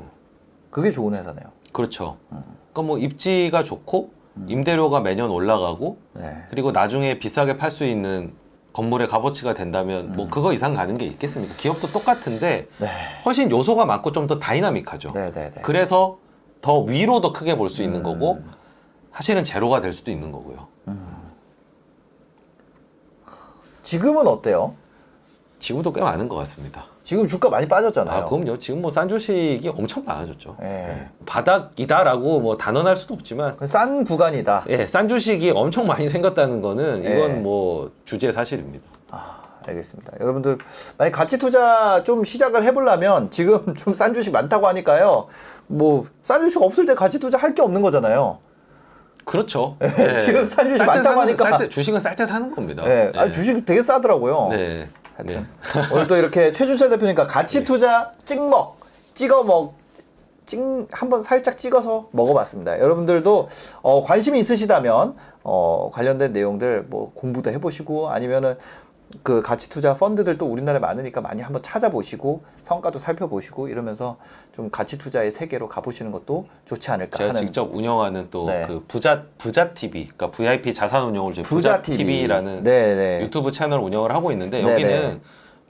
[0.70, 1.44] 그게 좋은 회사네요.
[1.72, 2.16] 그렇죠.
[2.32, 2.42] 음.
[2.72, 4.10] 그러니까 뭐 입지가 좋고
[4.46, 6.36] 임대료가 매년 올라가고 네.
[6.50, 8.32] 그리고 나중에 비싸게 팔 수 있는
[8.72, 11.52] 건물의 값어치가 된다면 뭐 그거 이상 가는 게 있겠습니까?
[11.56, 12.88] 기업도 똑같은데 네.
[13.24, 15.10] 훨씬 요소가 많고 좀 더 다이나믹하죠.
[15.12, 15.60] 네, 네, 네.
[15.62, 16.18] 그래서
[16.60, 18.40] 더 위로 더 크게 볼 수 있는 거고
[19.14, 20.68] 사실은 제로가 될 수도 있는 거고요.
[23.82, 24.74] 지금은 어때요?
[25.58, 26.84] 지금도 꽤 많은 것 같습니다.
[27.02, 28.24] 지금 주가 많이 빠졌잖아요.
[28.24, 28.58] 아, 그럼요.
[28.58, 30.56] 지금 뭐 싼 주식이 엄청 많아졌죠.
[30.62, 30.64] 예.
[30.66, 31.08] 네.
[31.26, 34.64] 바닥이다라고 뭐 단언할 수는 없지만 싼 구간이다.
[34.68, 37.12] 예, 싼 주식이 엄청 많이 생겼다는 거는 예.
[37.14, 38.84] 이건 뭐 주제 사실입니다.
[39.66, 40.12] 알겠습니다.
[40.20, 40.58] 여러분들
[40.98, 45.26] 만약 가치 투자 좀 시작을 해보려면 지금 좀 싼 주식 많다고 하니까요.
[45.66, 48.38] 뭐 싼 주식 없을 때 가치 투자 할 게 없는 거잖아요.
[49.24, 49.76] 그렇죠.
[50.24, 51.50] 지금 싼 주식 많다고 사는- 하니까.
[51.50, 52.82] 쌀 때, 주식은 쌀 때 사는 겁니다.
[52.86, 54.48] 예, 아, 주식 되게 싸더라고요.
[54.50, 54.88] 네.
[55.16, 55.46] 하여튼
[55.92, 58.78] 오늘 또 이렇게 최준철 대표니까 가치 투자 찍먹
[59.14, 59.78] 찍어 먹.
[60.46, 60.58] 찍
[60.90, 62.80] 한번 살짝 찍어서 먹어봤습니다.
[62.80, 63.48] 여러분들도
[63.82, 68.56] 어, 관심이 있으시다면 어, 관련된 내용들 뭐 공부도 해보시고 아니면은
[69.22, 74.16] 그 가치 투자 펀드들도 우리나라에 많으니까 많이 한번 찾아보시고 성과도 살펴보시고 이러면서
[74.52, 78.80] 좀 가치 투자의 세계로 가보시는 것도 좋지 않을까 제가 하는 직접 운영하는 또그 네.
[78.86, 82.04] 부자 부자 TV, 그러니까 VIP 자산 운용을 제 부자 부자 TV.
[82.04, 83.24] TV라는 네네.
[83.24, 84.72] 유튜브 채널 운영을 하고 있는데 네네.
[84.72, 85.20] 여기는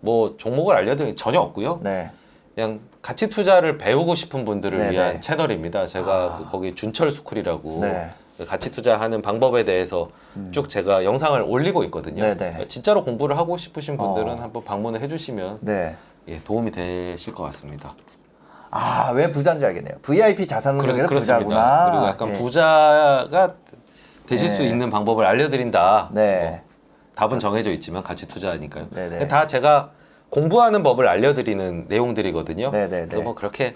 [0.00, 1.80] 뭐 종목을 알려드리는 게 전혀 없고요.
[1.82, 2.10] 네.
[2.54, 4.90] 그냥 가치 투자를 배우고 싶은 분들을 네네.
[4.92, 5.86] 위한 채널입니다.
[5.86, 6.38] 제가 아.
[6.38, 8.10] 그 거기 준철 스쿨이라고 네.
[8.40, 10.08] 그 가치 투자하는 방법에 대해서
[10.50, 12.24] 쭉 제가 영상을 올리고 있거든요.
[12.24, 12.36] 음.
[12.38, 12.68] 네네.
[12.68, 14.42] 진짜로 공부를 하고 싶으신 분들은 어.
[14.42, 15.94] 한번 방문을 해주시면 네.
[16.26, 17.94] 예, 도움이 되실 것 같습니다.
[18.70, 19.96] 아, 왜 부자인지 알겠네요.
[20.00, 21.44] VIP 자산 그래서 운용의 그렇습니다.
[21.44, 21.90] 부자구나.
[21.90, 22.38] 그리고 약간 예.
[22.38, 23.54] 부자가
[24.26, 24.56] 되실 네.
[24.56, 26.08] 수 있는 방법을 알려드린다.
[26.14, 26.48] 네.
[26.48, 26.60] 뭐
[27.16, 28.88] 답은 정해져 있지만 가치 투자니까요.
[28.88, 29.28] 네네.
[29.28, 29.90] 다 제가
[30.30, 32.70] 공부하는 법을 알려드리는 내용들이거든요.
[32.70, 33.06] 네네네.
[33.08, 33.74] 그래서 뭐 그렇게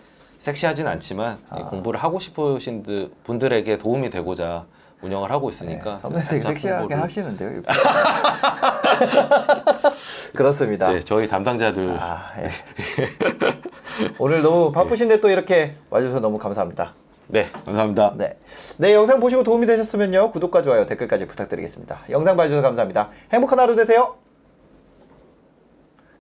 [0.49, 4.67] 섹시하진 않지만 이 공부를 하고 싶으신 드- 분들에게 도움이 되고자
[5.01, 7.63] 운영을 하고 있으니까 네, 선배님 되게 섹시하게 홍보를- 하시는데요.
[10.37, 10.93] 그렇습니다.
[10.93, 12.51] 네, 저희 담당자들 아, 예.
[14.19, 16.93] 오늘 너무 바쁘신데 또 이렇게 와주셔서 너무 감사합니다.
[17.29, 18.13] 네 감사합니다.
[18.17, 18.37] 네.
[18.77, 20.31] 네, 영상 보시고 도움이 되셨으면요.
[20.31, 22.01] 구독과 좋아요, 댓글까지 부탁드리겠습니다.
[22.11, 23.09] 영상 봐주셔서 감사합니다.
[23.33, 24.17] 행복한 하루 되세요.